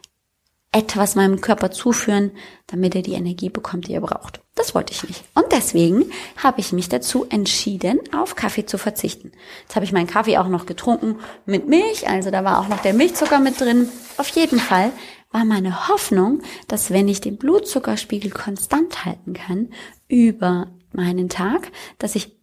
etwas 0.72 1.16
meinem 1.16 1.40
Körper 1.40 1.72
zuführen, 1.72 2.30
damit 2.68 2.94
er 2.94 3.02
die 3.02 3.14
Energie 3.14 3.48
bekommt, 3.48 3.88
die 3.88 3.94
er 3.94 4.00
braucht. 4.00 4.40
Das 4.54 4.74
wollte 4.74 4.92
ich 4.92 5.02
nicht. 5.02 5.24
Und 5.34 5.46
deswegen 5.50 6.04
habe 6.36 6.60
ich 6.60 6.72
mich 6.72 6.88
dazu 6.88 7.26
entschieden, 7.28 7.98
auf 8.14 8.36
Kaffee 8.36 8.66
zu 8.66 8.78
verzichten. 8.78 9.32
Jetzt 9.62 9.74
habe 9.74 9.84
ich 9.84 9.92
meinen 9.92 10.06
Kaffee 10.06 10.38
auch 10.38 10.48
noch 10.48 10.66
getrunken 10.66 11.16
mit 11.44 11.66
Milch, 11.66 12.08
also 12.08 12.30
da 12.30 12.44
war 12.44 12.60
auch 12.60 12.68
noch 12.68 12.82
der 12.82 12.94
Milchzucker 12.94 13.40
mit 13.40 13.60
drin. 13.60 13.88
Auf 14.16 14.28
jeden 14.28 14.60
Fall 14.60 14.92
war 15.32 15.44
meine 15.44 15.88
Hoffnung, 15.88 16.42
dass 16.68 16.90
wenn 16.90 17.08
ich 17.08 17.20
den 17.20 17.36
Blutzuckerspiegel 17.36 18.30
konstant 18.30 19.04
halten 19.04 19.32
kann 19.32 19.70
über 20.08 20.68
meinen 20.92 21.28
Tag, 21.28 21.70
dass 21.98 22.14
ich 22.14 22.38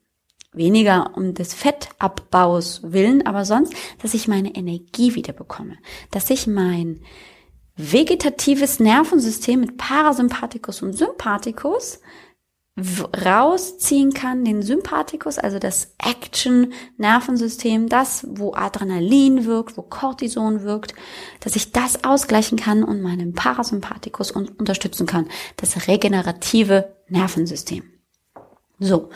weniger 0.53 1.11
um 1.15 1.33
des 1.33 1.53
Fettabbaus 1.53 2.81
willen, 2.83 3.25
aber 3.25 3.45
sonst, 3.45 3.73
dass 4.01 4.13
ich 4.13 4.27
meine 4.27 4.55
Energie 4.55 5.15
wieder 5.15 5.33
bekomme, 5.33 5.77
dass 6.11 6.29
ich 6.29 6.47
mein 6.47 7.01
vegetatives 7.77 8.79
Nervensystem 8.79 9.61
mit 9.61 9.77
Parasympathikus 9.77 10.81
und 10.81 10.93
Sympathikus 10.93 11.99
rausziehen 13.25 14.13
kann, 14.13 14.45
den 14.45 14.61
Sympathikus, 14.61 15.39
also 15.39 15.57
das 15.57 15.95
Action-Nervensystem, 15.97 17.89
das, 17.89 18.27
wo 18.29 18.53
Adrenalin 18.53 19.45
wirkt, 19.45 19.77
wo 19.77 19.81
Cortison 19.81 20.61
wirkt, 20.61 20.93
dass 21.39 21.55
ich 21.55 21.71
das 21.71 22.03
ausgleichen 22.03 22.59
kann 22.59 22.83
und 22.83 23.01
meinen 23.01 23.33
Parasympathikus 23.33 24.29
unterstützen 24.29 25.07
kann, 25.07 25.27
das 25.55 25.87
regenerative 25.87 26.93
Nervensystem. 27.09 27.83
So. 28.79 29.09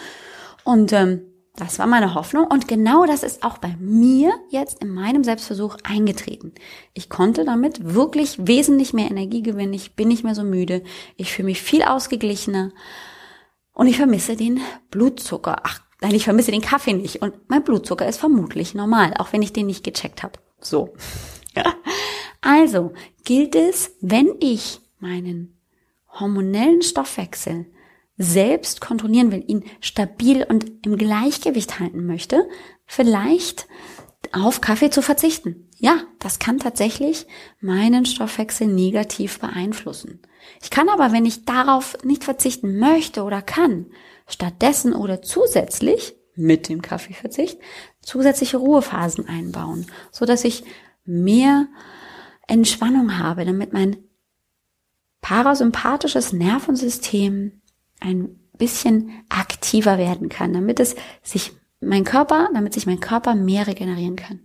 Und 0.63 0.91
ähm, 0.93 1.30
das 1.61 1.77
war 1.77 1.85
meine 1.85 2.15
Hoffnung 2.15 2.47
und 2.47 2.67
genau 2.67 3.05
das 3.05 3.21
ist 3.21 3.43
auch 3.43 3.59
bei 3.59 3.75
mir 3.79 4.33
jetzt 4.49 4.81
in 4.81 4.89
meinem 4.89 5.23
Selbstversuch 5.23 5.77
eingetreten. 5.83 6.55
Ich 6.95 7.07
konnte 7.07 7.45
damit 7.45 7.93
wirklich 7.93 8.47
wesentlich 8.47 8.93
mehr 8.93 9.11
Energie 9.11 9.43
gewinnen. 9.43 9.75
Ich 9.75 9.95
bin 9.95 10.07
nicht 10.07 10.23
mehr 10.23 10.33
so 10.33 10.41
müde. 10.43 10.81
Ich 11.17 11.31
fühle 11.31 11.45
mich 11.45 11.61
viel 11.61 11.83
ausgeglichener 11.83 12.71
und 13.73 13.85
ich 13.85 13.97
vermisse 13.97 14.35
den 14.35 14.59
Blutzucker. 14.89 15.57
Ach, 15.61 15.79
nein, 16.01 16.15
ich 16.15 16.23
vermisse 16.23 16.49
den 16.49 16.63
Kaffee 16.63 16.93
nicht 16.93 17.21
und 17.21 17.35
mein 17.47 17.63
Blutzucker 17.63 18.07
ist 18.07 18.17
vermutlich 18.17 18.73
normal, 18.73 19.13
auch 19.19 19.31
wenn 19.31 19.43
ich 19.43 19.53
den 19.53 19.67
nicht 19.67 19.83
gecheckt 19.83 20.23
habe. 20.23 20.39
So. 20.59 20.95
Also 22.43 22.93
gilt 23.23 23.53
es, 23.53 23.91
wenn 24.01 24.31
ich 24.39 24.81
meinen 24.97 25.61
hormonellen 26.19 26.81
Stoffwechsel 26.81 27.67
selbst 28.17 28.81
kontrollieren 28.81 29.31
will, 29.31 29.43
ihn 29.45 29.63
stabil 29.79 30.43
und 30.43 30.85
im 30.85 30.97
Gleichgewicht 30.97 31.79
halten 31.79 32.05
möchte, 32.05 32.47
vielleicht 32.85 33.67
auf 34.31 34.61
Kaffee 34.61 34.89
zu 34.89 35.01
verzichten. 35.01 35.69
Ja, 35.77 36.03
das 36.19 36.37
kann 36.37 36.59
tatsächlich 36.59 37.25
meinen 37.59 38.05
Stoffwechsel 38.05 38.67
negativ 38.67 39.39
beeinflussen. 39.39 40.21
Ich 40.61 40.69
kann 40.69 40.89
aber, 40.89 41.11
wenn 41.11 41.25
ich 41.25 41.45
darauf 41.45 41.97
nicht 42.03 42.23
verzichten 42.23 42.77
möchte 42.77 43.23
oder 43.23 43.41
kann, 43.41 43.87
stattdessen 44.27 44.93
oder 44.93 45.21
zusätzlich 45.21 46.15
mit 46.35 46.69
dem 46.69 46.81
Kaffeeverzicht 46.81 47.59
zusätzliche 48.01 48.57
Ruhephasen 48.57 49.27
einbauen, 49.27 49.87
so 50.11 50.25
dass 50.25 50.43
ich 50.43 50.63
mehr 51.03 51.67
Entspannung 52.47 53.17
habe, 53.17 53.45
damit 53.45 53.73
mein 53.73 53.97
parasympathisches 55.21 56.33
Nervensystem 56.33 57.60
ein 58.01 58.37
bisschen 58.57 59.23
aktiver 59.29 59.97
werden 59.97 60.27
kann, 60.27 60.53
damit 60.53 60.79
es 60.79 60.95
sich 61.23 61.53
mein 61.79 62.03
Körper, 62.03 62.49
damit 62.53 62.73
sich 62.73 62.85
mein 62.85 62.99
Körper 62.99 63.33
mehr 63.35 63.65
regenerieren 63.65 64.17
kann. 64.17 64.41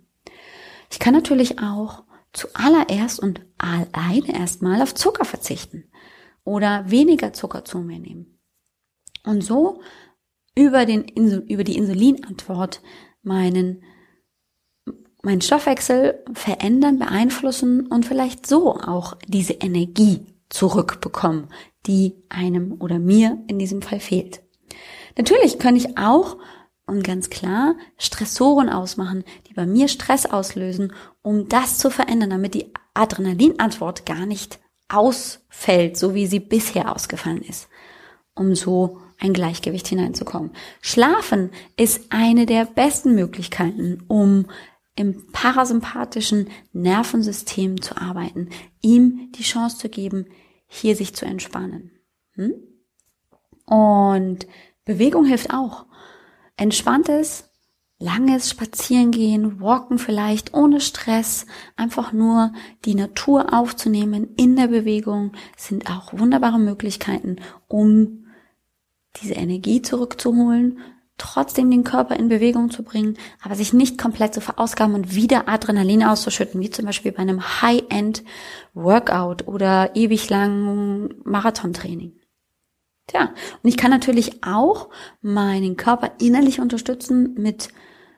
Ich 0.91 0.99
kann 0.99 1.13
natürlich 1.13 1.59
auch 1.59 2.05
zuallererst 2.33 3.19
und 3.19 3.41
alleine 3.59 4.39
erstmal 4.39 4.81
auf 4.81 4.95
Zucker 4.95 5.25
verzichten 5.25 5.85
oder 6.45 6.89
weniger 6.89 7.33
Zucker 7.33 7.65
zu 7.65 7.79
mir 7.79 7.99
nehmen. 7.99 8.39
Und 9.25 9.43
so 9.43 9.81
über, 10.55 10.87
den, 10.87 11.05
über 11.49 11.65
die 11.65 11.77
Insulinantwort 11.77 12.81
meinen, 13.23 13.83
meinen 15.23 15.43
Stoffwechsel 15.43 16.23
verändern, 16.33 16.99
beeinflussen 16.99 17.87
und 17.87 18.07
vielleicht 18.07 18.47
so 18.47 18.77
auch 18.77 19.17
diese 19.27 19.55
Energie 19.55 20.36
zurückbekommen, 20.49 21.49
die 21.87 22.15
einem 22.29 22.77
oder 22.81 22.99
mir 22.99 23.39
in 23.49 23.59
diesem 23.59 23.83
Fall 23.83 24.01
fehlt. 24.01 24.43
Natürlich 25.17 25.59
kann 25.59 25.77
ich 25.77 25.99
auch 25.99 26.37
und 26.87 27.03
ganz 27.03 27.31
klar 27.31 27.75
Stressoren 27.99 28.69
ausmachen, 28.69 29.25
die 29.49 29.55
bei 29.55 29.67
mir 29.67 29.89
Stress 29.89 30.27
auslösen, 30.27 30.93
um 31.23 31.49
das 31.49 31.79
zu 31.79 31.91
verändern, 31.91 32.31
damit 32.31 32.55
die 32.55 32.73
Adrenalinantwort 32.95 34.07
gar 34.07 34.27
nicht 34.27 34.61
ausfällt, 34.89 35.97
so 35.97 36.15
wie 36.15 36.27
sie 36.27 36.41
bisher 36.41 36.95
ausgefallen 36.95 37.43
ist, 37.43 37.69
um 38.35 38.55
so 38.55 39.01
ein 39.19 39.33
Gleichgewicht 39.33 39.89
hineinzukommen. 39.89 40.53
Schlafen 40.81 41.51
ist 41.77 42.07
eine 42.11 42.47
der 42.47 42.67
besten 42.67 43.15
Möglichkeiten, 43.15 44.05
um 44.07 44.47
im 44.97 45.31
parasympathischen 45.31 46.49
Nervensystem 46.73 47.81
zu 47.81 47.97
arbeiten, 47.97 48.49
ihm 48.81 49.31
die 49.33 49.43
Chance 49.43 49.79
zu 49.79 49.89
geben, 49.89 50.27
hier 50.67 50.97
sich 50.97 51.15
zu 51.15 51.27
entspannen. 51.27 51.93
Hm? 52.33 52.55
Und 53.67 54.47
Bewegung 54.85 55.25
hilft 55.25 55.53
auch 55.53 55.87
entspanntes, 56.57 57.51
langes 57.99 58.51
Spazierengehen, 58.51 59.61
Walken 59.61 59.99
vielleicht 59.99 60.55
ohne 60.55 60.81
Stress, 60.81 61.47
einfach 61.77 62.13
nur 62.13 62.53
die 62.85 62.95
Natur 62.95 63.53
aufzunehmen 63.53 64.35
in 64.37 64.57
der 64.57 64.69
Bewegung 64.69 65.33
sind 65.57 65.91
auch 65.91 66.13
wunderbare 66.13 66.59
Möglichkeiten, 66.59 67.37
um 67.69 68.27
diese 69.23 69.35
Energie 69.35 69.81
zurückzuholen, 69.81 70.79
trotzdem 71.19 71.71
den 71.71 71.85
Körper 71.85 72.17
in 72.17 72.29
Bewegung 72.29 72.71
zu 72.71 72.83
bringen, 72.83 73.17
aber 73.43 73.55
sich 73.55 73.73
nicht 73.73 73.99
komplett 73.99 74.35
zu 74.35 74.41
verausgaben 74.41 74.95
und 74.95 75.15
wieder 75.15 75.49
Adrenalin 75.49 76.05
auszuschütten, 76.05 76.61
wie 76.61 76.71
zum 76.71 76.85
Beispiel 76.85 77.13
bei 77.13 77.21
einem 77.21 77.63
High-End-Workout 77.63 79.49
oder 79.49 79.97
ewig 79.97 80.29
langen 80.29 81.15
Marathontraining. 81.25 82.13
Tja, 83.07 83.33
und 83.63 83.69
ich 83.69 83.77
kann 83.77 83.91
natürlich 83.91 84.45
auch 84.45 84.89
meinen 85.23 85.77
Körper 85.77 86.13
innerlich 86.21 86.61
unterstützen 86.61 87.35
mit 87.39 87.69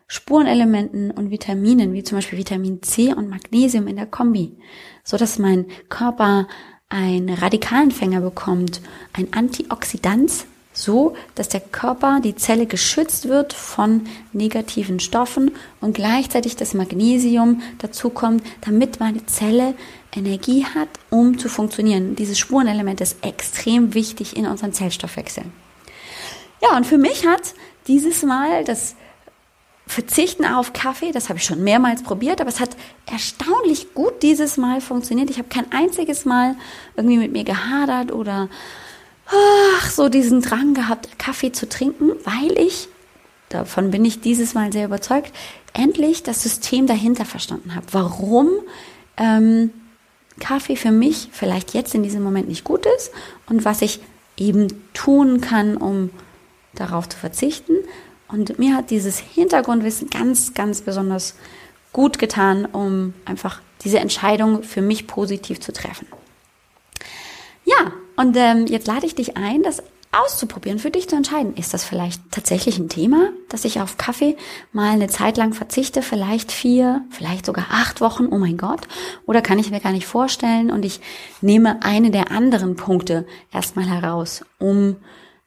Spurenelementen 0.06 1.10
und 1.10 1.30
Vitaminen, 1.30 1.92
wie 1.92 2.02
zum 2.02 2.16
Beispiel 2.16 2.38
Vitamin 2.38 2.82
C 2.82 3.12
und 3.12 3.28
Magnesium 3.28 3.86
in 3.86 3.96
der 3.96 4.06
Kombi, 4.06 4.56
so 5.04 5.18
dass 5.18 5.38
mein 5.38 5.66
Körper 5.90 6.48
einen 6.88 7.28
Radikalempfänger 7.28 8.22
bekommt, 8.22 8.80
ein 9.12 9.32
Antioxidant, 9.34 10.46
so 10.78 11.14
dass 11.34 11.48
der 11.48 11.60
Körper, 11.60 12.20
die 12.22 12.36
Zelle 12.36 12.66
geschützt 12.66 13.28
wird 13.28 13.52
von 13.52 14.06
negativen 14.32 15.00
Stoffen 15.00 15.50
und 15.80 15.94
gleichzeitig 15.94 16.56
das 16.56 16.72
Magnesium 16.74 17.62
dazu 17.78 18.10
kommt, 18.10 18.44
damit 18.60 19.00
meine 19.00 19.26
Zelle 19.26 19.74
Energie 20.14 20.64
hat, 20.64 20.88
um 21.10 21.38
zu 21.38 21.48
funktionieren. 21.48 22.16
Dieses 22.16 22.38
Spurenelement 22.38 23.00
ist 23.00 23.24
extrem 23.24 23.94
wichtig 23.94 24.36
in 24.36 24.46
unserem 24.46 24.72
Zellstoffwechsel. 24.72 25.44
Ja, 26.62 26.76
und 26.76 26.86
für 26.86 26.98
mich 26.98 27.26
hat 27.26 27.54
dieses 27.88 28.22
Mal 28.22 28.64
das 28.64 28.94
Verzichten 29.86 30.44
auf 30.44 30.74
Kaffee, 30.74 31.12
das 31.12 31.28
habe 31.28 31.38
ich 31.38 31.44
schon 31.44 31.64
mehrmals 31.64 32.02
probiert, 32.02 32.40
aber 32.40 32.50
es 32.50 32.60
hat 32.60 32.76
erstaunlich 33.06 33.94
gut 33.94 34.22
dieses 34.22 34.58
Mal 34.58 34.80
funktioniert. 34.80 35.30
Ich 35.30 35.38
habe 35.38 35.48
kein 35.48 35.72
einziges 35.72 36.24
Mal 36.24 36.56
irgendwie 36.94 37.16
mit 37.16 37.32
mir 37.32 37.44
gehadert 37.44 38.12
oder 38.12 38.48
ach, 39.30 39.90
so 39.90 40.08
diesen 40.08 40.42
Drang 40.42 40.74
gehabt, 40.74 41.18
Kaffee 41.18 41.52
zu 41.52 41.68
trinken, 41.68 42.12
weil 42.24 42.58
ich, 42.58 42.88
davon 43.48 43.90
bin 43.90 44.04
ich 44.04 44.20
dieses 44.20 44.54
Mal 44.54 44.72
sehr 44.72 44.86
überzeugt, 44.86 45.32
endlich 45.72 46.22
das 46.22 46.42
System 46.42 46.86
dahinter 46.86 47.24
verstanden 47.24 47.74
habe. 47.74 47.86
Warum 47.92 48.50
ähm, 49.16 49.70
Kaffee 50.40 50.76
für 50.76 50.92
mich 50.92 51.28
vielleicht 51.32 51.74
jetzt 51.74 51.94
in 51.94 52.02
diesem 52.02 52.22
Moment 52.22 52.48
nicht 52.48 52.64
gut 52.64 52.86
ist 52.96 53.10
und 53.46 53.64
was 53.64 53.82
ich 53.82 54.00
eben 54.36 54.68
tun 54.94 55.40
kann, 55.40 55.76
um 55.76 56.10
darauf 56.74 57.08
zu 57.08 57.18
verzichten. 57.18 57.74
Und 58.28 58.58
mir 58.58 58.76
hat 58.76 58.90
dieses 58.90 59.18
Hintergrundwissen 59.18 60.10
ganz, 60.10 60.54
ganz 60.54 60.82
besonders 60.82 61.34
gut 61.92 62.18
getan, 62.18 62.66
um 62.66 63.14
einfach 63.24 63.60
diese 63.82 63.98
Entscheidung 63.98 64.62
für 64.62 64.82
mich 64.82 65.06
positiv 65.06 65.60
zu 65.60 65.72
treffen. 65.72 66.06
Ja, 67.64 67.92
und 68.18 68.36
ähm, 68.36 68.66
jetzt 68.66 68.88
lade 68.88 69.06
ich 69.06 69.14
dich 69.14 69.36
ein, 69.36 69.62
das 69.62 69.82
auszuprobieren, 70.10 70.80
für 70.80 70.90
dich 70.90 71.08
zu 71.08 71.14
entscheiden, 71.14 71.54
ist 71.54 71.72
das 71.72 71.84
vielleicht 71.84 72.20
tatsächlich 72.32 72.78
ein 72.78 72.88
Thema, 72.88 73.30
dass 73.48 73.64
ich 73.64 73.80
auf 73.80 73.96
Kaffee 73.96 74.36
mal 74.72 74.90
eine 74.90 75.06
Zeit 75.06 75.36
lang 75.36 75.52
verzichte, 75.52 76.02
vielleicht 76.02 76.50
vier, 76.50 77.04
vielleicht 77.10 77.46
sogar 77.46 77.66
acht 77.70 78.00
Wochen, 78.00 78.26
oh 78.26 78.38
mein 78.38 78.56
Gott, 78.56 78.88
oder 79.26 79.40
kann 79.40 79.60
ich 79.60 79.70
mir 79.70 79.78
gar 79.78 79.92
nicht 79.92 80.06
vorstellen 80.06 80.72
und 80.72 80.84
ich 80.84 81.00
nehme 81.42 81.84
eine 81.84 82.10
der 82.10 82.32
anderen 82.32 82.74
Punkte 82.74 83.24
erstmal 83.52 83.86
heraus, 83.86 84.44
um 84.58 84.96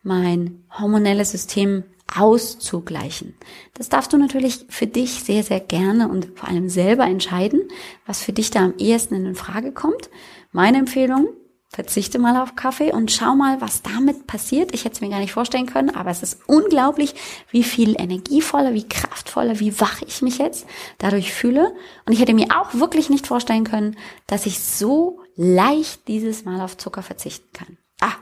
mein 0.02 0.64
hormonelles 0.80 1.32
System 1.32 1.84
auszugleichen. 2.16 3.36
Das 3.74 3.90
darfst 3.90 4.14
du 4.14 4.18
natürlich 4.18 4.66
für 4.70 4.88
dich 4.88 5.24
sehr, 5.24 5.44
sehr 5.44 5.60
gerne 5.60 6.08
und 6.08 6.30
vor 6.36 6.48
allem 6.48 6.70
selber 6.70 7.06
entscheiden, 7.06 7.62
was 8.06 8.22
für 8.22 8.34
dich 8.34 8.52
da 8.52 8.62
am 8.62 8.76
ehesten 8.78 9.26
in 9.26 9.36
Frage 9.36 9.72
kommt. 9.74 10.10
Meine 10.52 10.78
Empfehlung, 10.78 11.30
verzichte 11.72 12.20
mal 12.20 12.42
auf 12.42 12.56
Kaffee 12.56 12.92
und 12.92 13.12
schau 13.12 13.34
mal, 13.34 13.62
was 13.62 13.82
damit 13.82 14.28
passiert. 14.28 14.74
Ich 14.74 14.84
hätte 14.84 14.96
es 14.96 15.02
mir 15.02 15.10
gar 15.10 15.20
nicht 15.20 15.32
vorstellen 15.32 15.68
können, 15.68 15.96
aber 15.96 16.10
es 16.10 16.22
ist 16.22 16.42
unglaublich, 16.48 17.16
wie 17.50 17.64
viel 17.64 18.00
energievoller, 18.00 18.74
wie 18.74 18.88
kraftvoller, 18.88 19.60
wie 19.60 19.80
wach 19.80 20.02
ich 20.02 20.22
mich 20.22 20.38
jetzt 20.38 20.68
dadurch 20.98 21.34
fühle. 21.34 21.74
Und 22.06 22.12
ich 22.12 22.20
hätte 22.20 22.34
mir 22.34 22.48
auch 22.60 22.74
wirklich 22.74 23.10
nicht 23.10 23.26
vorstellen 23.26 23.64
können, 23.64 23.96
dass 24.28 24.46
ich 24.46 24.60
so 24.60 25.22
leicht 25.36 26.10
dieses 26.10 26.44
Mal 26.44 26.60
auf 26.60 26.76
Zucker 26.76 27.04
verzichten 27.04 27.50
kann. 27.54 27.78
Ah, 28.02 28.16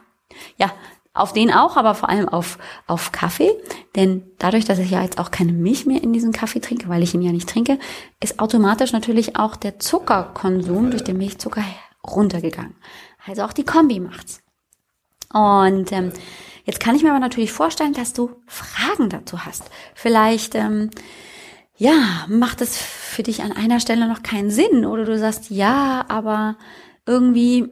ja, 0.58 0.72
auf 1.16 1.34
den 1.34 1.52
auch, 1.52 1.76
aber 1.76 1.96
vor 1.96 2.10
allem 2.10 2.30
auf, 2.30 2.60
auf 2.86 3.12
Kaffee. 3.12 3.52
Denn 3.96 4.30
dadurch, 4.38 4.66
dass 4.66 4.78
ich 4.78 4.92
ja 4.92 5.02
jetzt 5.02 5.20
auch 5.20 5.32
keine 5.32 5.54
Milch 5.54 5.88
mehr 5.88 6.04
in 6.04 6.14
diesen 6.14 6.34
Kaffee 6.34 6.60
trinke, 6.60 6.88
weil 6.88 7.02
ich 7.02 7.16
ihn 7.16 7.24
ja 7.24 7.32
nicht 7.32 7.50
trinke, 7.50 7.80
ist 8.22 8.40
automatisch 8.40 8.92
natürlich 8.92 9.38
auch 9.38 9.56
der 9.56 9.80
Zuckerkonsum 9.80 10.92
durch 10.92 11.04
den 11.04 11.18
Milchzucker 11.18 11.64
runtergegangen. 12.08 12.76
Also 13.26 13.44
auch 13.44 13.54
die 13.54 13.66
Kombi 13.66 14.00
macht's. 14.00 14.42
Und 15.32 15.92
ähm, 15.92 16.12
jetzt 16.66 16.80
kann 16.80 16.96
ich 16.96 17.04
mir 17.04 17.12
aber 17.12 17.20
natürlich 17.20 17.52
vorstellen, 17.52 17.94
dass 17.94 18.14
du 18.14 18.32
Fragen 18.48 19.10
dazu 19.10 19.46
hast. 19.46 19.64
Vielleicht, 19.94 20.56
ähm, 20.56 20.90
ja, 21.78 22.26
macht 22.28 22.62
es 22.62 22.78
für 22.78 23.24
dich 23.24 23.42
an 23.44 23.52
einer 23.52 23.80
Stelle 23.80 24.08
noch 24.08 24.24
keinen 24.24 24.52
Sinn 24.52 24.86
oder 24.86 25.06
du 25.06 25.18
sagst, 25.18 25.50
ja, 25.50 26.06
aber 26.10 26.58
irgendwie, 27.06 27.70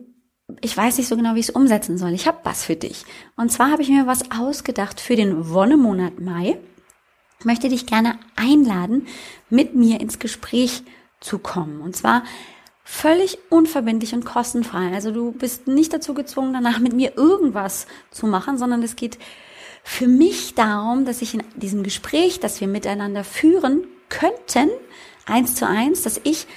ich 0.62 0.75
weiß 0.75 0.97
nicht 0.97 1.07
so 1.07 1.17
genau, 1.17 1.36
wie 1.36 1.39
ich 1.39 1.49
es 1.49 1.55
umsetzen 1.55 1.97
soll. 1.97 2.13
Ich 2.13 2.27
habe 2.27 2.39
was 2.43 2.63
für 2.63 2.75
dich. 2.75 3.03
Und 3.36 3.51
zwar 3.51 3.71
habe 3.71 3.81
ich 3.81 3.89
mir 3.89 4.07
was 4.07 4.31
ausgedacht 4.31 5.01
für 5.01 5.15
den 5.15 5.49
Wonnemonat 5.49 6.19
Mai. 6.19 6.57
Ich 7.39 7.45
möchte 7.45 7.69
dich 7.69 7.86
gerne 7.86 8.17
einladen, 8.36 9.07
mit 9.49 9.75
mir 9.75 9.99
ins 9.99 10.19
Gespräch 10.19 10.83
zu 11.19 11.39
kommen. 11.39 11.81
Und 11.81 11.95
zwar 11.95 12.23
völlig 12.89 13.38
unverbindlich 13.50 14.13
und 14.13 14.23
kostenfrei. 14.23 14.93
Also 14.93 15.12
du 15.12 15.34
bist 15.34 15.67
nicht 15.67 15.91
dazu 15.91 16.13
gezwungen, 16.13 16.54
danach 16.54 16.80
mit 16.80 16.93
mir 16.93 17.17
irgendwas 17.17 17.86
zu 18.12 18.28
machen, 18.28 18.58
sondern 18.58 18.82
es 18.82 18.95
geht 18.95 19.19
für 19.84 20.08
mich 20.08 20.56
darum, 20.56 21.04
dass 21.04 21.21
ich 21.21 21.34
in 21.34 21.43
diesem 21.58 21.84
Gespräch, 21.84 22.39
das 22.39 22.62
wir 22.62 22.67
miteinander 22.69 23.26
führen 23.26 23.86
könnten, 24.08 24.69
eins 25.26 25.56
zu 25.56 25.67
eins, 25.67 26.04
dass 26.04 26.21
ich 26.23 26.47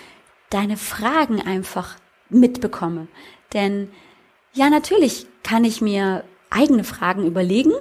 deine 0.50 0.76
Fragen 0.76 1.42
einfach 1.42 1.96
mitbekomme. 2.28 3.08
Denn 3.52 3.90
ja, 4.52 4.70
natürlich 4.70 5.26
kann 5.42 5.64
ich 5.64 5.80
mir 5.80 6.22
eigene 6.48 6.84
Fragen 6.84 7.26
überlegen, 7.26 7.72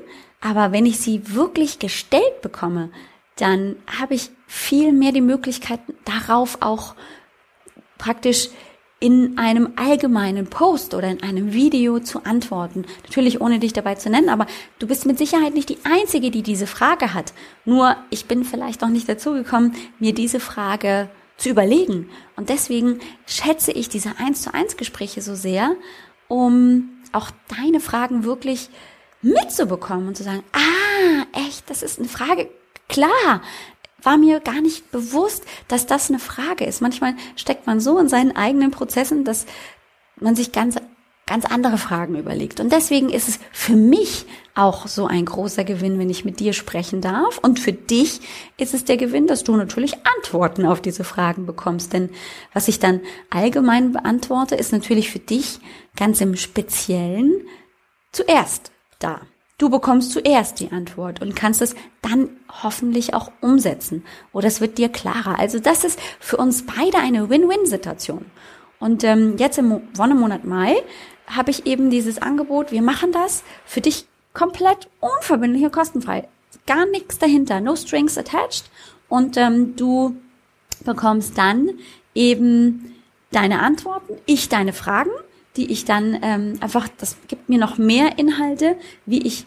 aber 0.41 0.71
wenn 0.71 0.88
ich 0.88 0.99
sie 0.99 1.35
wirklich 1.35 1.77
gestellt 1.77 2.41
bekomme, 2.41 2.89
dann 3.35 3.75
habe 3.99 4.15
ich 4.15 4.31
viel 4.47 4.91
mehr 4.91 5.12
die 5.12 5.21
Möglichkeit, 5.21 5.81
darauf 6.03 6.57
auch 6.62 6.95
praktisch 7.99 8.49
in 8.99 9.38
einem 9.38 9.73
allgemeinen 9.77 10.47
Post 10.47 10.93
oder 10.93 11.07
in 11.07 11.23
einem 11.23 11.53
Video 11.53 11.99
zu 11.99 12.25
antworten. 12.25 12.85
Natürlich 13.03 13.39
ohne 13.39 13.59
dich 13.59 13.71
dabei 13.71 13.95
zu 13.95 14.09
nennen, 14.09 14.29
aber 14.29 14.45
du 14.79 14.88
bist 14.88 15.05
mit 15.05 15.17
Sicherheit 15.17 15.53
nicht 15.53 15.69
die 15.69 15.77
Einzige, 15.85 16.31
die 16.31 16.41
diese 16.41 16.67
Frage 16.67 17.13
hat. 17.13 17.33
Nur 17.63 17.95
ich 18.09 18.25
bin 18.25 18.43
vielleicht 18.43 18.81
noch 18.81 18.89
nicht 18.89 19.07
dazu 19.07 19.33
gekommen, 19.33 19.73
mir 19.99 20.13
diese 20.13 20.41
Frage 20.41 21.09
zu 21.38 21.49
überlegen. 21.49 22.09
Und 22.35 22.49
deswegen 22.49 22.99
schätze 23.25 23.71
ich 23.71 23.88
diese 23.88 24.17
eins 24.17 24.41
zu 24.41 24.53
eins 24.53 24.75
Gespräche 24.75 25.21
so 25.21 25.33
sehr, 25.35 25.75
um 26.27 26.89
auch 27.13 27.31
deine 27.57 27.79
Fragen 27.79 28.25
wirklich 28.25 28.69
mitzubekommen 29.21 30.09
und 30.09 30.17
zu 30.17 30.23
sagen, 30.23 30.43
ah, 30.51 31.39
echt, 31.47 31.69
das 31.69 31.83
ist 31.83 31.99
eine 31.99 32.09
Frage, 32.09 32.49
klar, 32.89 33.41
war 34.03 34.17
mir 34.17 34.39
gar 34.39 34.62
nicht 34.62 34.91
bewusst, 34.91 35.43
dass 35.67 35.85
das 35.85 36.09
eine 36.09 36.19
Frage 36.19 36.65
ist. 36.65 36.81
Manchmal 36.81 37.15
steckt 37.35 37.67
man 37.67 37.79
so 37.79 37.97
in 37.97 38.09
seinen 38.09 38.35
eigenen 38.35 38.71
Prozessen, 38.71 39.23
dass 39.23 39.45
man 40.19 40.35
sich 40.35 40.51
ganz 40.51 40.75
ganz 41.29 41.45
andere 41.45 41.77
Fragen 41.77 42.15
überlegt. 42.15 42.59
Und 42.59 42.71
deswegen 42.71 43.09
ist 43.09 43.29
es 43.29 43.39
für 43.51 43.75
mich 43.75 44.25
auch 44.55 44.88
so 44.88 45.05
ein 45.05 45.25
großer 45.25 45.63
Gewinn, 45.63 45.99
wenn 45.99 46.09
ich 46.09 46.25
mit 46.25 46.39
dir 46.39 46.53
sprechen 46.53 47.01
darf. 47.01 47.38
Und 47.38 47.59
für 47.59 47.71
dich 47.71 48.21
ist 48.57 48.73
es 48.73 48.83
der 48.83 48.97
Gewinn, 48.97 49.27
dass 49.27 49.43
du 49.43 49.55
natürlich 49.55 49.93
Antworten 50.17 50.65
auf 50.65 50.81
diese 50.81 51.03
Fragen 51.03 51.45
bekommst. 51.45 51.93
Denn 51.93 52.09
was 52.51 52.67
ich 52.67 52.79
dann 52.79 53.01
allgemein 53.29 53.91
beantworte, 53.91 54.55
ist 54.55 54.71
natürlich 54.71 55.12
für 55.12 55.19
dich 55.19 55.59
ganz 55.95 56.19
im 56.19 56.35
Speziellen 56.35 57.45
zuerst 58.12 58.71
da. 58.97 59.21
Du 59.59 59.69
bekommst 59.69 60.13
zuerst 60.13 60.61
die 60.61 60.71
Antwort 60.71 61.21
und 61.21 61.35
kannst 61.35 61.61
es 61.61 61.75
dann 62.01 62.29
hoffentlich 62.63 63.13
auch 63.13 63.29
umsetzen. 63.41 64.05
Oder 64.31 64.47
es 64.47 64.61
wird 64.61 64.77
dir 64.77 64.87
klarer. 64.87 65.37
Also 65.37 65.59
das 65.59 65.83
ist 65.83 65.99
für 66.19 66.37
uns 66.37 66.65
beide 66.65 66.97
eine 66.97 67.29
Win-Win-Situation. 67.29 68.25
Und 68.79 69.03
ähm, 69.03 69.35
jetzt 69.37 69.57
im 69.57 69.81
Wonnemonat 69.95 70.45
Mai 70.45 70.81
habe 71.27 71.51
ich 71.51 71.65
eben 71.65 71.89
dieses 71.89 72.21
Angebot, 72.21 72.71
wir 72.71 72.81
machen 72.81 73.11
das 73.11 73.43
für 73.65 73.81
dich 73.81 74.07
komplett 74.33 74.87
unverbindlich 75.01 75.65
und 75.65 75.73
kostenfrei. 75.73 76.29
Gar 76.65 76.85
nichts 76.85 77.17
dahinter, 77.19 77.59
no 77.59 77.75
strings 77.75 78.17
attached. 78.17 78.71
Und 79.09 79.35
ähm, 79.35 79.75
du 79.75 80.15
bekommst 80.85 81.37
dann 81.37 81.71
eben 82.15 82.95
deine 83.31 83.59
Antworten, 83.59 84.13
ich 84.25 84.47
deine 84.47 84.71
Fragen 84.71 85.11
die 85.55 85.71
ich 85.71 85.85
dann 85.85 86.19
ähm, 86.21 86.57
einfach, 86.62 86.88
das 86.97 87.17
gibt 87.27 87.49
mir 87.49 87.59
noch 87.59 87.77
mehr 87.77 88.17
Inhalte, 88.17 88.75
wie 89.05 89.25
ich 89.25 89.45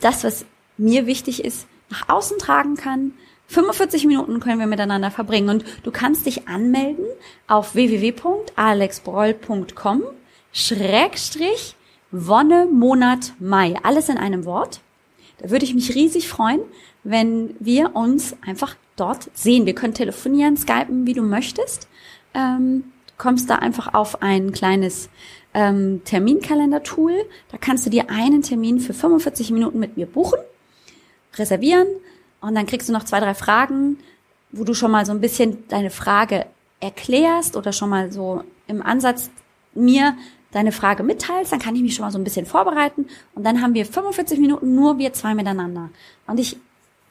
das, 0.00 0.24
was 0.24 0.44
mir 0.76 1.06
wichtig 1.06 1.44
ist, 1.44 1.68
nach 1.88 2.08
außen 2.08 2.38
tragen 2.38 2.74
kann. 2.76 3.12
45 3.48 4.06
Minuten 4.06 4.40
können 4.40 4.58
wir 4.60 4.66
miteinander 4.66 5.10
verbringen 5.10 5.48
und 5.48 5.64
du 5.82 5.90
kannst 5.90 6.26
dich 6.26 6.46
anmelden 6.46 7.06
auf 7.48 7.74
www.alexbroll.com 7.74 10.02
Schrägstrich 10.52 11.74
Wonne 12.12 12.66
Monat 12.66 13.32
Mai. 13.38 13.76
Alles 13.82 14.08
in 14.08 14.18
einem 14.18 14.44
Wort. 14.44 14.80
Da 15.38 15.50
würde 15.50 15.64
ich 15.64 15.74
mich 15.74 15.94
riesig 15.94 16.28
freuen, 16.28 16.60
wenn 17.02 17.56
wir 17.58 17.96
uns 17.96 18.36
einfach 18.46 18.76
dort 18.96 19.30
sehen. 19.34 19.66
Wir 19.66 19.74
können 19.74 19.94
telefonieren, 19.94 20.56
skypen, 20.56 21.06
wie 21.06 21.14
du 21.14 21.22
möchtest. 21.22 21.88
Ähm, 22.34 22.92
kommst 23.20 23.50
da 23.50 23.56
einfach 23.56 23.92
auf 23.92 24.22
ein 24.22 24.50
kleines 24.50 25.10
ähm, 25.52 26.00
Terminkalender-Tool. 26.04 27.12
Da 27.52 27.58
kannst 27.58 27.84
du 27.84 27.90
dir 27.90 28.08
einen 28.08 28.40
Termin 28.40 28.80
für 28.80 28.94
45 28.94 29.50
Minuten 29.50 29.78
mit 29.78 29.98
mir 29.98 30.06
buchen, 30.06 30.38
reservieren 31.36 31.86
und 32.40 32.54
dann 32.54 32.64
kriegst 32.64 32.88
du 32.88 32.94
noch 32.94 33.04
zwei, 33.04 33.20
drei 33.20 33.34
Fragen, 33.34 33.98
wo 34.52 34.64
du 34.64 34.72
schon 34.72 34.90
mal 34.90 35.04
so 35.04 35.12
ein 35.12 35.20
bisschen 35.20 35.68
deine 35.68 35.90
Frage 35.90 36.46
erklärst 36.80 37.56
oder 37.56 37.74
schon 37.74 37.90
mal 37.90 38.10
so 38.10 38.42
im 38.66 38.80
Ansatz 38.80 39.30
mir 39.74 40.16
deine 40.50 40.72
Frage 40.72 41.02
mitteilst, 41.02 41.52
dann 41.52 41.60
kann 41.60 41.76
ich 41.76 41.82
mich 41.82 41.94
schon 41.94 42.06
mal 42.06 42.10
so 42.10 42.18
ein 42.18 42.24
bisschen 42.24 42.46
vorbereiten 42.46 43.06
und 43.34 43.44
dann 43.44 43.60
haben 43.60 43.74
wir 43.74 43.84
45 43.84 44.40
Minuten 44.40 44.74
nur 44.74 44.96
wir 44.96 45.12
zwei 45.12 45.34
miteinander. 45.34 45.90
Und 46.26 46.40
ich 46.40 46.56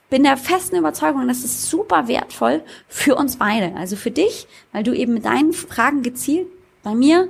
bin 0.10 0.24
der 0.24 0.38
festen 0.38 0.76
Überzeugung, 0.76 1.28
das 1.28 1.44
ist 1.44 1.70
super 1.70 2.08
wertvoll 2.08 2.64
für 2.88 3.16
uns 3.16 3.38
beide. 3.38 3.76
Also 3.76 3.96
für 3.96 4.12
dich, 4.12 4.48
weil 4.72 4.84
du 4.84 4.94
eben 4.94 5.14
mit 5.14 5.26
deinen 5.26 5.54
Fragen 5.54 6.02
gezielt 6.02 6.48
bei 6.84 6.96
mir 6.96 7.30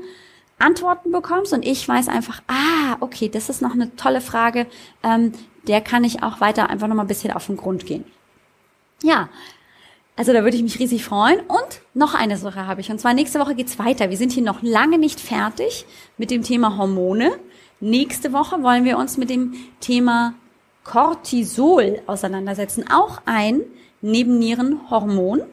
Antworten 0.59 1.11
bekommst 1.11 1.53
und 1.53 1.65
ich 1.65 1.87
weiß 1.87 2.09
einfach, 2.09 2.41
ah, 2.47 2.97
okay, 2.99 3.29
das 3.29 3.49
ist 3.49 3.61
noch 3.61 3.73
eine 3.73 3.95
tolle 3.95 4.21
Frage, 4.21 4.67
ähm, 5.03 5.31
der 5.67 5.81
kann 5.81 6.03
ich 6.03 6.21
auch 6.23 6.41
weiter 6.41 6.69
einfach 6.69 6.87
noch 6.87 6.95
mal 6.95 7.03
ein 7.03 7.07
bisschen 7.07 7.31
auf 7.31 7.47
den 7.47 7.57
Grund 7.57 7.85
gehen. 7.85 8.03
Ja, 9.03 9.29
also 10.19 10.33
da 10.33 10.43
würde 10.43 10.57
ich 10.57 10.63
mich 10.63 10.79
riesig 10.79 11.05
freuen. 11.05 11.39
Und 11.47 11.81
noch 11.93 12.13
eine 12.13 12.35
Sache 12.35 12.67
habe 12.67 12.81
ich. 12.81 12.91
Und 12.91 12.99
zwar 12.99 13.13
nächste 13.13 13.39
Woche 13.39 13.55
geht's 13.55 13.79
weiter. 13.79 14.09
Wir 14.09 14.17
sind 14.17 14.33
hier 14.33 14.43
noch 14.43 14.61
lange 14.61 14.97
nicht 14.97 15.21
fertig 15.21 15.85
mit 16.17 16.29
dem 16.29 16.43
Thema 16.43 16.77
Hormone. 16.77 17.31
Nächste 17.79 18.33
Woche 18.33 18.61
wollen 18.61 18.83
wir 18.83 18.97
uns 18.97 19.15
mit 19.15 19.29
dem 19.29 19.53
Thema 19.79 20.33
Cortisol 20.83 22.01
auseinandersetzen. 22.07 22.89
Auch 22.89 23.21
ein 23.25 23.61
Nebennierenhormon. 24.01 25.43